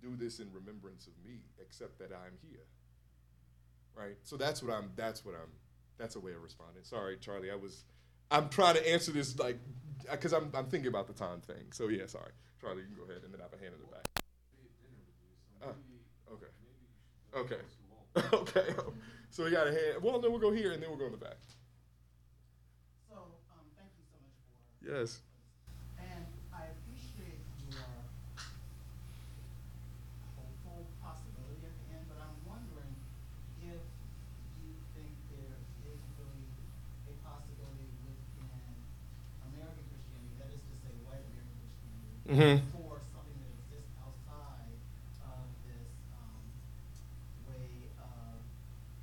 [0.00, 2.64] Do this in remembrance of me, except that I'm here.
[3.94, 4.16] Right.
[4.22, 4.90] So that's what I'm.
[4.96, 5.50] That's what I'm.
[5.98, 6.84] That's a way of responding.
[6.84, 7.50] Sorry, Charlie.
[7.50, 7.84] I was.
[8.30, 9.58] I'm trying to answer this like,
[10.10, 11.64] because I'm I'm thinking about the time thing.
[11.72, 12.82] So yeah, sorry, Charlie.
[12.82, 14.06] You can go ahead, and then I have a hand in the back.
[15.62, 15.74] Ah,
[16.32, 16.50] okay.
[17.36, 17.62] Okay.
[18.36, 18.74] okay.
[19.32, 20.02] So we got a hand.
[20.02, 21.38] Well, then we'll go here, and then we'll go in the back.
[23.08, 24.50] So, um, thank you so much for.
[24.90, 25.22] Yes.
[26.02, 27.38] And I appreciate
[27.70, 27.78] your
[30.34, 32.90] hopeful possibility at the end, but I'm wondering
[33.62, 33.78] if
[34.58, 35.54] you think there
[35.86, 36.50] is really
[37.06, 38.74] a possibility within
[39.46, 41.70] American Christianity, that is to say, white American
[42.30, 42.70] Christianity, Mhm.
[42.78, 44.70] for something that exists outside
[45.26, 46.42] of this um,
[47.50, 48.38] way of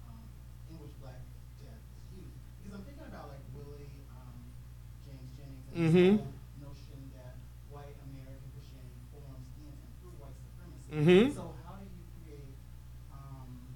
[0.08, 0.24] um,
[0.72, 1.20] in which Black
[1.60, 2.40] death is used.
[2.64, 4.48] Because I'm thinking about like Willie um,
[5.04, 5.92] James Jennings and Mhm.
[5.92, 7.36] this whole notion that
[7.68, 10.88] white American Christianity forms in and through white supremacy.
[10.96, 11.36] Mhm.
[11.36, 12.56] So how do you create?
[13.12, 13.76] Um,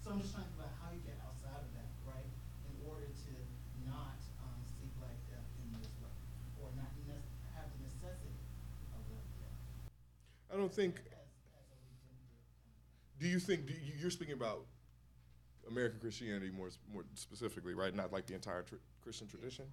[0.00, 2.24] so I'm just trying to think about how you get outside of that, right?
[2.72, 3.32] In order to
[3.84, 6.08] not um, see Black death in this way,
[6.64, 7.20] or not ne-
[7.54, 8.34] have the necessity
[8.94, 9.58] of Black death
[10.52, 11.00] I don't think.
[13.20, 14.66] Do you think do you, you're speaking about
[15.70, 17.94] American Christianity more more specifically, right?
[17.94, 19.66] Not like the entire tr- Christian tradition.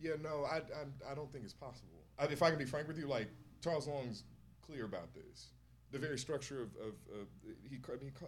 [0.00, 2.04] Yeah, no, I, I, I don't think it's possible.
[2.20, 3.28] I, if I can be frank with you, like
[3.60, 4.22] Charles Long's
[4.62, 5.48] clear about this.
[5.90, 7.26] The very structure of, of, of
[7.68, 8.26] he, I mean, he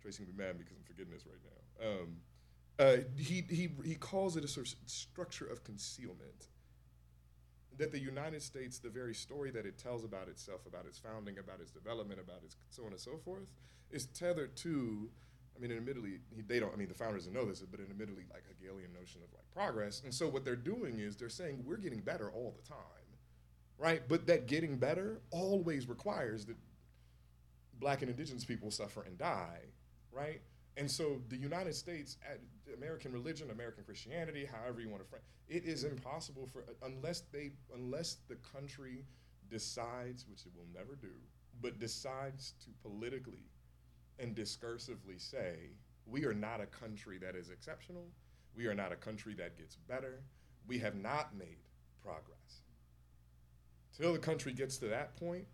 [0.00, 1.86] Tracy can be mad because I'm forgetting this right now.
[1.86, 2.16] Um,
[2.78, 6.48] uh, he, he, he calls it a sort of structure of concealment.
[7.76, 11.38] That the United States, the very story that it tells about itself, about its founding,
[11.38, 13.46] about its development, about its so on and so forth,
[13.90, 15.10] is tethered to
[15.56, 16.72] I mean, admittedly, he, they don't.
[16.72, 19.44] I mean, the founders don't know this, but admittedly like a Hegelian notion of like
[19.54, 20.02] progress.
[20.04, 22.78] And so what they're doing is they're saying we're getting better all the time,
[23.78, 24.02] right?
[24.08, 26.56] But that getting better always requires that
[27.78, 29.60] black and indigenous people suffer and die,
[30.10, 30.40] right?
[30.76, 35.22] And so the United States, uh, American religion, American Christianity, however you want to frame,
[35.48, 39.04] it is impossible for unless they unless the country
[39.50, 41.12] decides, which it will never do,
[41.60, 43.46] but decides to politically
[44.18, 45.70] and discursively say,
[46.06, 48.06] we are not a country that is exceptional.
[48.56, 50.22] We are not a country that gets better.
[50.66, 51.58] We have not made
[52.02, 52.62] progress.
[53.96, 55.46] Till the country gets to that point,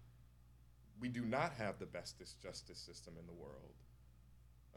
[0.99, 3.75] we do not have the bestest justice system in the world.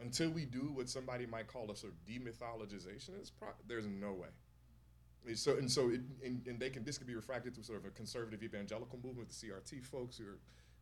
[0.00, 4.28] Until we do what somebody might call a sort of demythologization, pro- there's no way.
[5.26, 7.78] And so and so, it, and, and they can this can be refracted through sort
[7.78, 10.20] of a conservative evangelical movement, the CRT folks,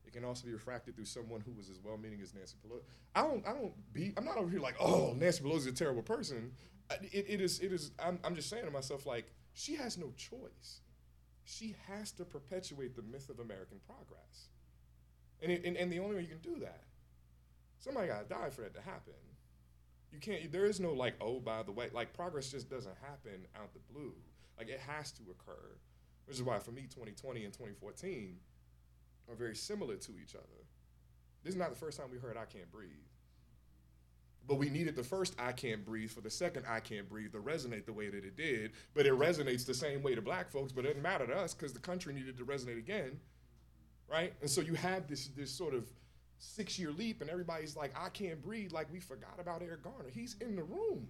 [0.04, 2.82] it can also be refracted through someone who was as well-meaning as Nancy Pelosi.
[3.14, 5.72] I don't, I don't be, I'm not over here like, oh, Nancy Pelosi is a
[5.72, 6.52] terrible person.
[6.90, 7.92] It, it is, it is.
[7.98, 10.80] I'm, I'm just saying to myself like, she has no choice.
[11.44, 14.48] She has to perpetuate the myth of American progress,
[15.42, 16.84] and it, and, and the only way you can do that,
[17.82, 19.12] somebody got to die for that to happen.
[20.12, 20.50] You can't.
[20.52, 23.80] There is no like, oh, by the way, like progress just doesn't happen out the
[23.92, 24.14] blue.
[24.56, 25.76] Like it has to occur,
[26.26, 28.36] which is why for me, 2020 and 2014
[29.28, 30.66] are very similar to each other.
[31.42, 32.90] This is not the first time we heard I can't breathe.
[34.46, 37.38] But we needed the first I can't breathe for the second I can't breathe to
[37.38, 38.72] resonate the way that it did.
[38.92, 41.54] But it resonates the same way to black folks, but it didn't matter to us
[41.54, 43.18] because the country needed to resonate again.
[44.10, 44.34] Right?
[44.40, 45.88] And so you have this this sort of
[46.42, 50.10] six year leap, and everybody's like, I can't breathe, like we forgot about Eric Garner.
[50.12, 51.06] He's in the room.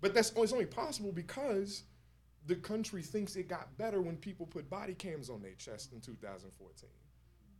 [0.00, 1.82] But that's oh, it's only possible because
[2.46, 6.00] the country thinks it got better when people put body cams on their chest in
[6.00, 6.88] 2014.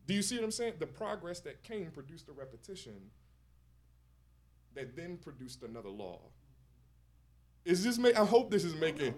[0.06, 0.74] Do you see what I'm saying?
[0.78, 3.10] The progress that came produced a repetition
[4.74, 6.20] that then produced another law.
[7.64, 8.16] Is this make?
[8.16, 9.14] I hope this is making.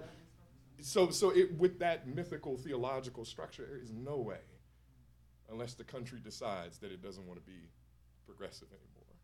[0.80, 4.38] So, so it with that mythical theological structure, there is no way,
[5.50, 7.68] unless the country decides that it doesn't want to be
[8.28, 9.16] progressive anymore,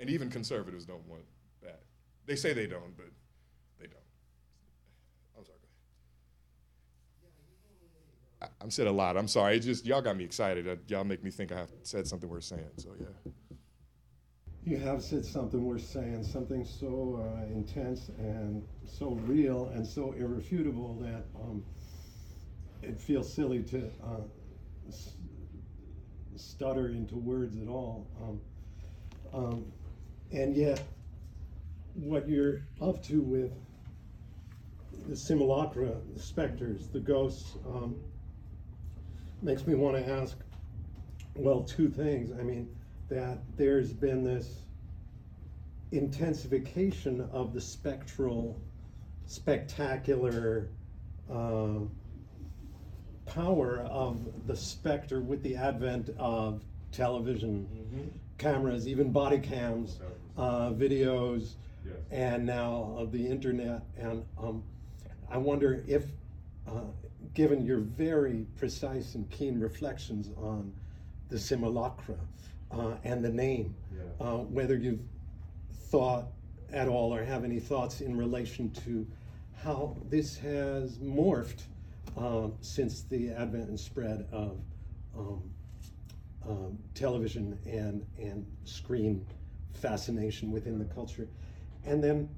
[0.00, 1.22] and even conservatives don't want
[1.62, 1.82] that.
[2.24, 3.06] They say they don't, but
[3.78, 4.00] they don't.
[5.36, 5.58] I'm sorry.
[8.40, 9.16] I, I'm said a lot.
[9.18, 9.56] I'm sorry.
[9.56, 10.66] It just y'all got me excited.
[10.66, 12.64] Uh, y'all make me think I said something worth saying.
[12.78, 13.32] So yeah.
[14.64, 20.10] You have said something worth saying, something so uh, intense and so real and so
[20.18, 21.64] irrefutable that um,
[22.82, 24.22] it feels silly to uh,
[26.38, 28.06] stutter into words at all.
[28.22, 28.40] Um,
[29.32, 29.72] um,
[30.32, 30.82] and yet,
[31.94, 33.52] what you're up to with
[35.08, 37.96] the simulacra, the specters, the ghosts, um,
[39.42, 40.36] makes me want to ask
[41.38, 42.32] well, two things.
[42.38, 42.68] I mean,
[43.08, 44.62] that there's been this
[45.92, 48.60] intensification of the spectral,
[49.26, 50.68] spectacular
[51.30, 51.80] uh,
[53.26, 56.62] power of the specter with the advent of
[56.92, 57.66] television
[58.38, 59.98] cameras, even body cams,
[60.36, 61.54] uh, videos,
[62.10, 63.82] and now of the internet.
[63.98, 64.62] And um,
[65.30, 66.04] I wonder if,
[66.66, 66.82] uh,
[67.34, 70.72] given your very precise and keen reflections on
[71.28, 72.16] the simulacra
[72.70, 73.74] uh, and the name,
[74.20, 75.00] uh, whether you've
[75.90, 76.26] thought
[76.72, 79.06] at all or have any thoughts in relation to
[79.62, 81.62] how this has morphed
[82.16, 84.58] um, since the advent and spread of
[85.16, 85.42] um,
[86.48, 89.26] um, television and and screen
[89.74, 91.28] fascination within the culture,
[91.84, 92.28] and then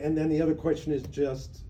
[0.00, 1.62] and then the other question is just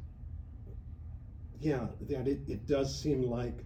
[1.60, 3.64] yeah that it, it does seem like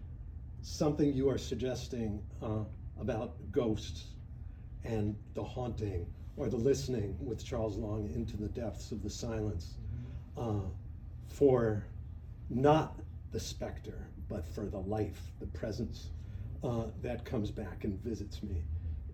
[0.62, 2.65] something you are suggesting uh,
[3.01, 4.15] about ghosts
[4.85, 9.74] and the haunting or the listening with Charles Long into the depths of the silence
[10.36, 10.61] uh,
[11.27, 11.85] for
[12.49, 13.02] not
[13.32, 16.10] the specter, but for the life, the presence
[16.62, 18.62] uh, that comes back and visits me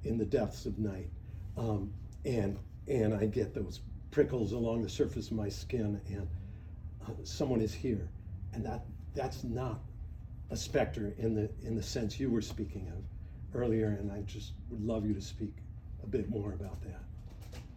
[0.04, 1.10] in the depths of night.
[1.56, 1.92] Um,
[2.24, 3.80] and, and I get those
[4.10, 6.28] prickles along the surface of my skin, and
[7.06, 8.08] uh, someone is here.
[8.52, 8.84] And that,
[9.14, 9.80] that's not
[10.50, 14.52] a specter in the, in the sense you were speaking of earlier, and I just
[14.70, 15.54] would love you to speak
[16.02, 17.02] a bit more about that.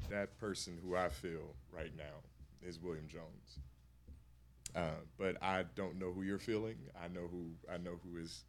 [0.10, 2.22] that person who I feel right now
[2.62, 3.60] is William Jones.
[4.76, 6.78] Uh, but I don't know who you're feeling.
[7.02, 8.46] I know who I know who is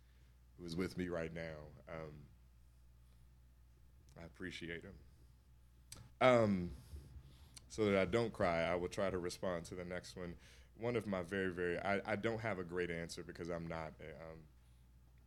[0.59, 1.59] who is with me right now.
[1.89, 2.12] Um,
[4.20, 4.94] I appreciate him.
[6.20, 6.70] Um,
[7.69, 10.35] so that I don't cry, I will try to respond to the next one.
[10.78, 13.93] One of my very very I, I don't have a great answer because I'm not
[14.01, 14.39] a um,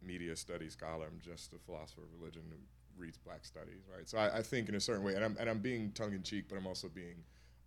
[0.01, 1.07] media studies scholar.
[1.07, 2.57] I'm just a philosopher of religion who
[2.97, 4.07] reads black studies, right?
[4.07, 6.23] So I, I think in a certain way, and I'm, and I'm being tongue in
[6.23, 7.23] cheek, but I'm also being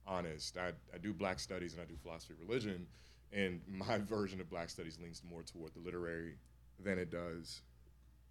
[0.06, 0.56] honest.
[0.56, 2.86] I, I do black studies and I do philosophy of religion,
[3.32, 6.36] and my version of black studies leans more toward the literary
[6.82, 7.62] than it does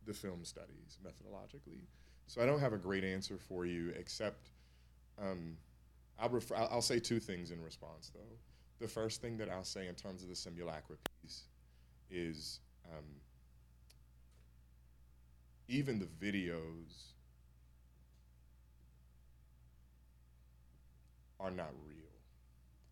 [0.06, 1.82] the film studies methodologically.
[2.28, 4.50] So I don't have a great answer for you, except
[5.22, 5.58] um,
[6.20, 8.38] I'll, refer, I'll, I'll say two things in response, though.
[8.80, 11.44] The first thing that I'll say in terms of the simulacra piece
[12.10, 13.04] is um,
[15.68, 17.14] even the videos
[21.40, 22.07] are not real.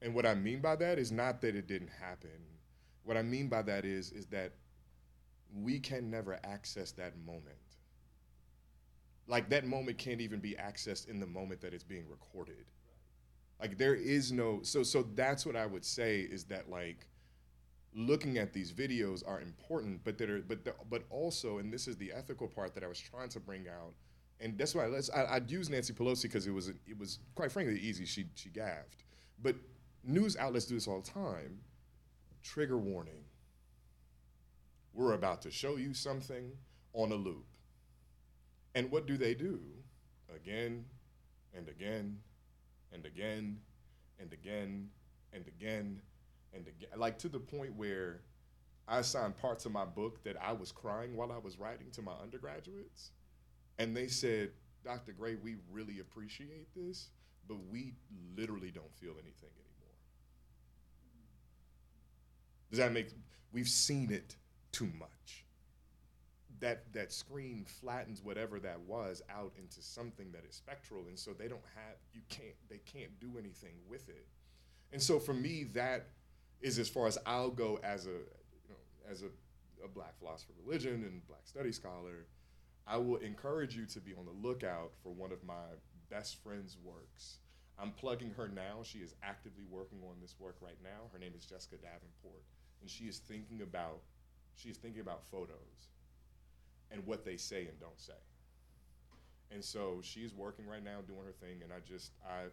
[0.02, 2.30] And what I mean by that is not that it didn't happen.
[3.04, 4.54] What I mean by that is is that
[5.54, 7.56] we can never access that moment.
[9.28, 12.66] Like that moment can't even be accessed in the moment that it's being recorded.
[13.60, 17.08] Like there is no so so that's what I would say is that like
[17.96, 21.88] looking at these videos are important, but that are but the, but also, and this
[21.88, 23.94] is the ethical part that I was trying to bring out,
[24.40, 27.80] and that's why I, I'd use Nancy Pelosi because it was it was quite frankly
[27.80, 28.06] easy.
[28.06, 29.06] She she gaffed,
[29.42, 29.56] but
[30.06, 31.60] news outlets do this all the time.
[32.44, 33.23] Trigger warning.
[34.94, 36.52] We're about to show you something
[36.94, 37.45] on a loop.
[38.76, 39.60] And what do they do?
[40.34, 40.86] Again
[41.53, 42.19] and again
[42.94, 43.60] and again
[44.19, 44.90] and again
[45.34, 46.02] and again
[46.53, 48.22] and again, like to the point where
[48.88, 52.02] I signed parts of my book that I was crying while I was writing to
[52.02, 53.11] my undergraduates.
[53.80, 54.52] And they said,
[54.84, 55.11] Dr.
[55.11, 57.10] Gray, we really appreciate this,
[57.48, 57.94] but we
[58.38, 59.74] literally don't feel anything anymore.
[62.70, 63.10] Does that make
[63.52, 64.36] we've seen it
[64.76, 65.46] too much.
[66.60, 71.32] That that screen flattens whatever that was out into something that is spectral, and so
[71.32, 74.28] they don't have you can't they can't do anything with it.
[74.92, 76.08] And so for me, that
[76.62, 79.28] is as far as I'll go as a you know as a,
[79.84, 82.28] a black philosopher of religion and black study scholar.
[82.88, 85.80] I will encourage you to be on the lookout for one of my
[86.10, 87.40] best friend's works.
[87.77, 88.84] I'm plugging her now.
[88.84, 91.10] She is actively working on this work right now.
[91.11, 92.43] Her name is Jessica Davenport,
[92.81, 94.02] and she is thinking about
[94.56, 95.89] she is thinking about photos
[96.91, 98.14] and what they say and don't say.
[99.52, 102.45] And so she's working right now doing her thing, and I just I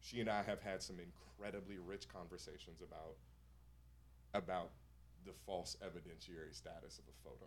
[0.00, 3.16] she and I have had some incredibly rich conversations about
[4.34, 4.70] about
[5.24, 7.46] the false evidentiary status of a photo.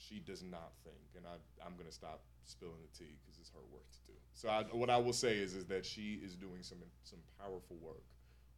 [0.00, 3.50] She does not think, and I, I'm going to stop spilling the tea because it's
[3.50, 4.16] her work to do.
[4.32, 7.76] So I, what I will say is, is that she is doing some some powerful
[7.84, 8.08] work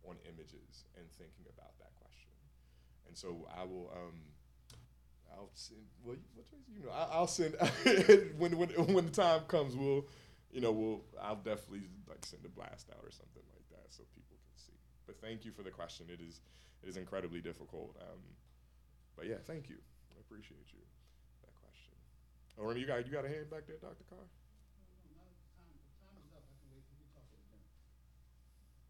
[0.07, 2.31] on images and thinking about that question.
[3.09, 3.91] And so I will.
[3.91, 4.23] Um,
[5.35, 5.81] I'll send.
[6.05, 6.43] Well, you,
[6.79, 7.57] you know, I, I'll send
[8.39, 9.75] when when when the time comes.
[9.75, 10.07] We'll,
[10.53, 11.03] you know, we'll.
[11.21, 14.79] I'll definitely like send a blast out or something like that so people can see.
[15.07, 16.07] But thank you for the question.
[16.07, 16.41] It is
[16.83, 17.97] it is incredibly difficult.
[18.01, 18.21] Um,
[19.17, 19.77] but yeah, thank you.
[20.15, 20.81] I appreciate you.
[22.59, 24.05] Oh, Remy, you got you got a hand back there, Dr.
[24.09, 24.19] Carr?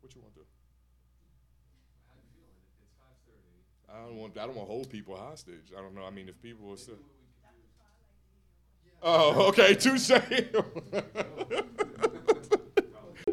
[0.01, 0.41] What you want to?
[3.93, 4.39] I don't want.
[4.39, 5.73] I don't want to hold people hostage.
[5.77, 6.05] I don't know.
[6.05, 6.99] I mean, if people are still.
[9.03, 9.75] Oh, okay.
[9.75, 10.11] Touche.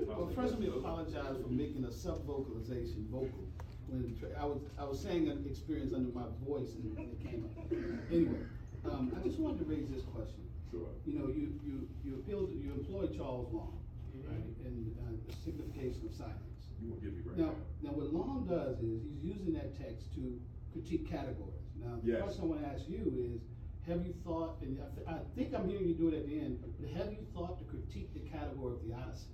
[0.06, 3.47] Well, first let me apologize for making a sub-vocalization vocal.
[3.88, 7.72] When I was, I was saying an experience under my voice and it came up.
[8.11, 8.39] Anyway,
[8.85, 10.43] um, I just wanted to raise this question.
[10.72, 10.89] Sure.
[11.06, 13.80] You know, you, you, you appealed, you employed Charles Long,
[14.27, 16.69] right, and, uh, the signification of silence.
[16.80, 20.14] You won't get me right Now, now what Long does is, he's using that text
[20.15, 20.39] to
[20.72, 21.65] critique categories.
[21.81, 22.22] Now, the Yes.
[22.23, 23.41] question I wanna ask you is,
[23.88, 26.39] have you thought, and I, th- I think I'm hearing you do it at the
[26.39, 29.34] end, but have you thought to critique the category of theodicy?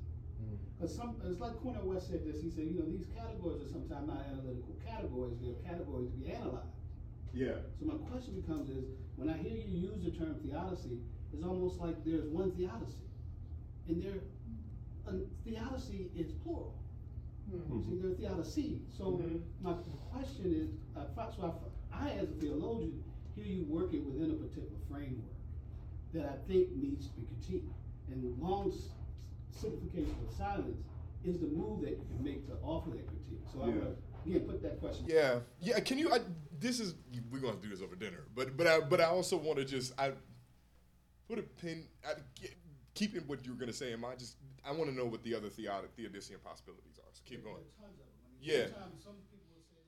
[0.75, 3.71] Because some, it's like Cornel West said this, he said, you know, these categories are
[3.71, 6.74] sometimes not analytical categories, they're categories to be analyzed.
[7.35, 7.59] Yeah.
[7.79, 8.85] So my question becomes is,
[9.17, 10.99] when I hear you use the term theodicy,
[11.33, 13.03] it's almost like there's one theodicy.
[13.89, 14.21] And there,
[15.07, 15.13] a
[15.43, 16.73] theodicy is plural.
[17.51, 18.79] You see, there are theodicies.
[18.97, 19.41] So Mhm.
[19.61, 19.73] my
[20.11, 21.53] question is, uh, so
[21.91, 23.03] I, I as a theologian,
[23.35, 25.35] hear you working within a particular framework
[26.13, 27.69] that I think needs to be critiqued.
[28.09, 28.89] And Long's
[29.51, 30.81] signification of silence
[31.23, 33.43] is the move that you can make to offer that critique.
[33.51, 33.95] So I'm gonna,
[34.25, 35.05] again, put that question.
[35.07, 35.79] Yeah, yeah.
[35.81, 36.11] Can you?
[36.13, 36.19] I,
[36.59, 36.95] this is
[37.31, 39.93] we're gonna do this over dinner, but but I but I also want to just
[39.99, 40.11] I
[41.27, 41.85] put a pin.
[42.07, 42.13] I,
[42.93, 45.35] keeping what you were gonna say in mind, just I want to know what the
[45.35, 47.11] other theod- theodicean possibilities are.
[47.11, 47.57] So keep going.
[47.79, 48.15] There are tons of them.
[48.23, 48.67] I mean, Yeah.
[48.71, 49.81] sometimes some people will say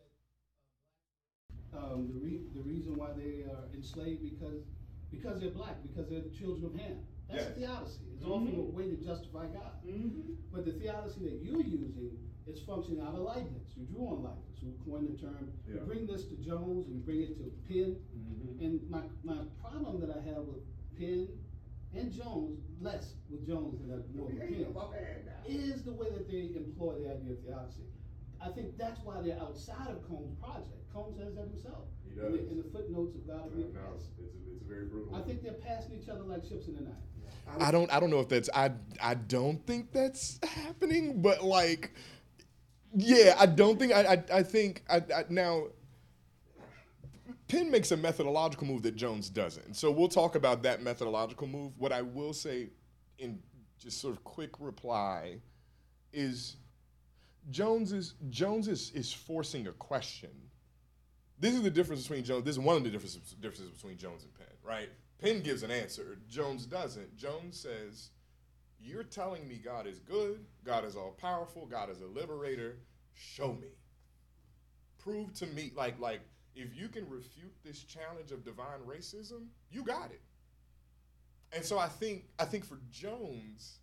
[1.72, 4.64] that um, the re- the reason why they are enslaved because
[5.10, 7.00] because they're black, because they're the children of Ham.
[7.30, 7.56] That's Yes.
[7.58, 8.04] theodicy.
[8.14, 9.72] It's often a way to justify God.
[9.86, 10.34] Mm-hmm.
[10.52, 12.18] But the theodicy that you're using
[12.50, 13.76] is functioning out of Leibniz.
[13.76, 15.52] You drew on Leibniz, who coined the term.
[15.68, 17.98] You bring this to Jones and you bring it to Pinn.
[18.16, 18.62] Mhm.
[18.64, 20.64] And my, my problem that I have with
[20.98, 21.28] Pinn
[21.96, 24.76] and Jones, less with Jones than I more with Pinn,
[25.48, 27.84] is the way that they employ the idea of theodicy.
[28.42, 30.92] I think that's why they're outside of Cone's project.
[30.94, 31.86] Cone says that himself.
[32.04, 34.10] He In the, in the footnotes of God of the Oppressed.
[34.20, 35.16] it's a, it's a very brutal.
[35.16, 36.94] I think they're passing each other like ships in the night.
[37.60, 38.72] I don't I don't know if that's I
[39.02, 41.92] I don't think that's happening, but like
[42.96, 45.68] yeah, I don't think I I, I think I, I now
[47.48, 49.76] Pinn makes a methodological move that Jones doesn't.
[49.76, 51.74] So we'll talk about that methodological move.
[51.78, 52.70] What I will say
[53.20, 53.40] in
[53.80, 55.38] just sort of quick reply
[56.12, 56.58] is
[57.50, 60.32] Jones is Jones is, is forcing a question.
[61.40, 62.44] This is the difference between Jones.
[62.44, 64.90] This is one of the differences, differences between Jones and Pinn, right?
[65.20, 66.18] Pinn gives an answer.
[66.28, 67.16] Jones doesn't.
[67.16, 68.10] Jones says,
[68.80, 70.46] "You're telling me God is good.
[70.64, 71.66] God is all powerful.
[71.66, 72.78] God is a liberator.
[73.14, 73.70] Show me.
[74.98, 75.72] Prove to me.
[75.76, 76.22] Like like
[76.56, 80.22] if you can refute this challenge of divine racism, you got it."
[81.54, 83.80] And so I think I think for Jones,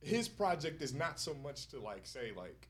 [0.00, 2.68] his project is not so much to like say like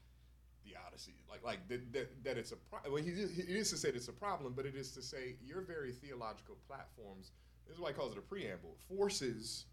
[0.64, 3.76] the Odyssey, like like that that, that it's a pro- well he, he is to
[3.76, 7.32] say it's a problem, but it is to say your very theological platforms.
[7.66, 8.76] This is why he calls it a preamble.
[8.88, 9.66] Forces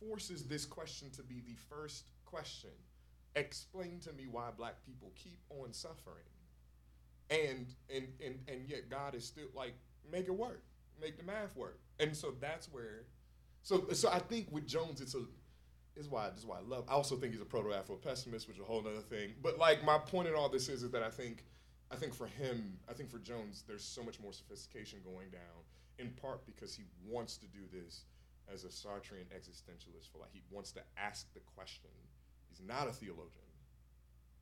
[0.00, 2.70] forces this question to be the first question.
[3.36, 6.24] Explain to me why black people keep on suffering.
[7.30, 9.74] and and and and yet God is still like
[10.10, 10.64] make it work,
[11.00, 13.04] make the math work, and so that's where.
[13.62, 15.24] So so I think with Jones, it's a.
[15.96, 16.84] Is why this is why I love.
[16.88, 19.34] I also think he's a proto Afro pessimist, which is a whole other thing.
[19.42, 21.44] But like my point in all this is, is that I think,
[21.90, 25.64] I think for him, I think for Jones, there's so much more sophistication going down.
[25.98, 28.04] In part because he wants to do this
[28.52, 30.10] as a Sartrean existentialist.
[30.12, 31.90] For like he wants to ask the question.
[32.48, 33.48] He's not a theologian,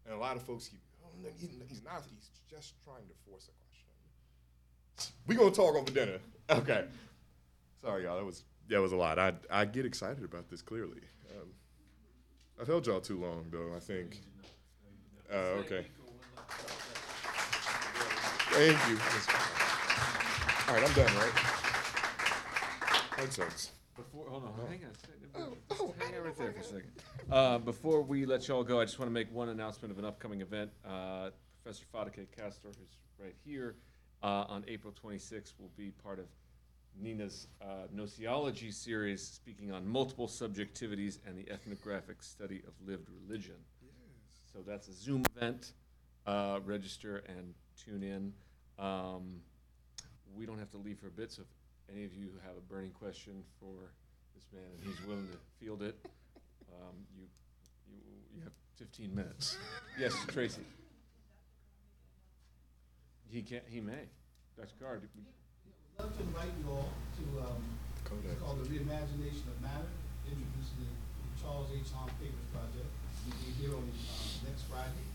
[0.04, 2.02] and a lot of folks he, oh, no, he he's not.
[2.08, 5.16] He's just trying to force a question.
[5.26, 6.18] We gonna talk over dinner.
[6.48, 6.84] Okay.
[7.80, 8.16] Sorry, y'all.
[8.16, 9.18] That was that was a lot.
[9.18, 11.00] I I get excited about this clearly.
[11.30, 11.48] Um,
[12.60, 13.72] I've held y'all too long, though.
[13.76, 14.20] I think.
[15.32, 15.86] Uh, okay.
[18.50, 18.98] Thank you.
[20.68, 21.14] All right, I'm done.
[21.16, 21.32] Right.
[23.18, 23.70] That sucks.
[23.96, 24.90] Before, hold on, hang on.
[24.92, 26.90] Just hang on right there for a second.
[27.30, 30.04] Uh, before we let y'all go, I just want to make one announcement of an
[30.04, 30.70] upcoming event.
[30.84, 31.30] Uh,
[31.62, 33.76] Professor Fadeke Castor, who's right here,
[34.22, 36.26] uh, on April 26th, will be part of
[37.00, 43.56] Nina's uh, Nociology series, speaking on multiple subjectivities and the ethnographic study of lived religion.
[44.52, 45.72] So that's a Zoom event.
[46.26, 48.32] Uh, register and tune in.
[48.78, 49.40] Um,
[50.34, 51.48] we don't have to leave for a bit, so if
[51.92, 53.92] any of you have a burning question for
[54.34, 55.96] this man and he's willing to field it,
[56.72, 57.24] um, you,
[57.88, 57.98] you,
[58.36, 59.56] you have 15 minutes.
[59.98, 60.60] Yes, Tracy.
[63.32, 64.12] He can He may.
[64.60, 64.76] Dr.
[64.78, 65.24] Carr, did we-
[65.96, 67.64] I'd love to invite you all to, um,
[68.28, 69.88] it's called the Reimagination of Matter,
[70.28, 71.88] introducing the Charles H.
[71.96, 72.92] Long Papers Project.
[73.24, 75.08] We'll be here on, uh, next Friday,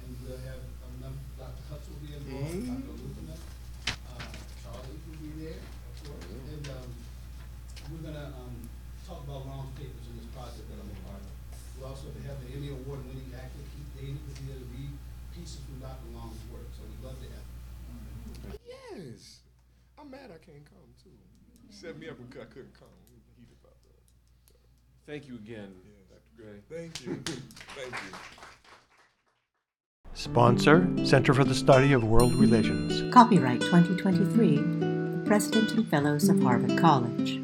[0.00, 0.64] and we'll have,
[1.04, 1.62] um, Dr.
[1.68, 2.96] Hutz will be involved, Dr.
[2.96, 4.32] Luther, uh,
[4.64, 6.88] Charlie will be there, of course, and, um,
[7.92, 8.54] we're gonna, um,
[9.06, 11.32] talk about Long's papers in this project that I'm a part of.
[11.76, 14.92] We also have the Emmy Award winning actor Keith David will be there to read
[15.36, 16.08] pieces from Dr.
[16.16, 18.58] Long's work, so we'd love to have him.
[18.64, 19.40] Yes.
[19.98, 21.10] I'm mad I can't come too.
[21.12, 22.88] You set me up because I couldn't come.
[23.12, 24.00] We were heated about that.
[25.04, 26.08] thank you again, Yes.
[26.08, 26.32] Dr.
[26.40, 26.58] Gray.
[26.72, 27.20] Thank you.
[27.76, 28.12] Thank you.
[30.14, 33.02] Sponsor Center for the Study of World Religions.
[33.12, 37.40] Copyright 2023, President and Fellows of Harvard College.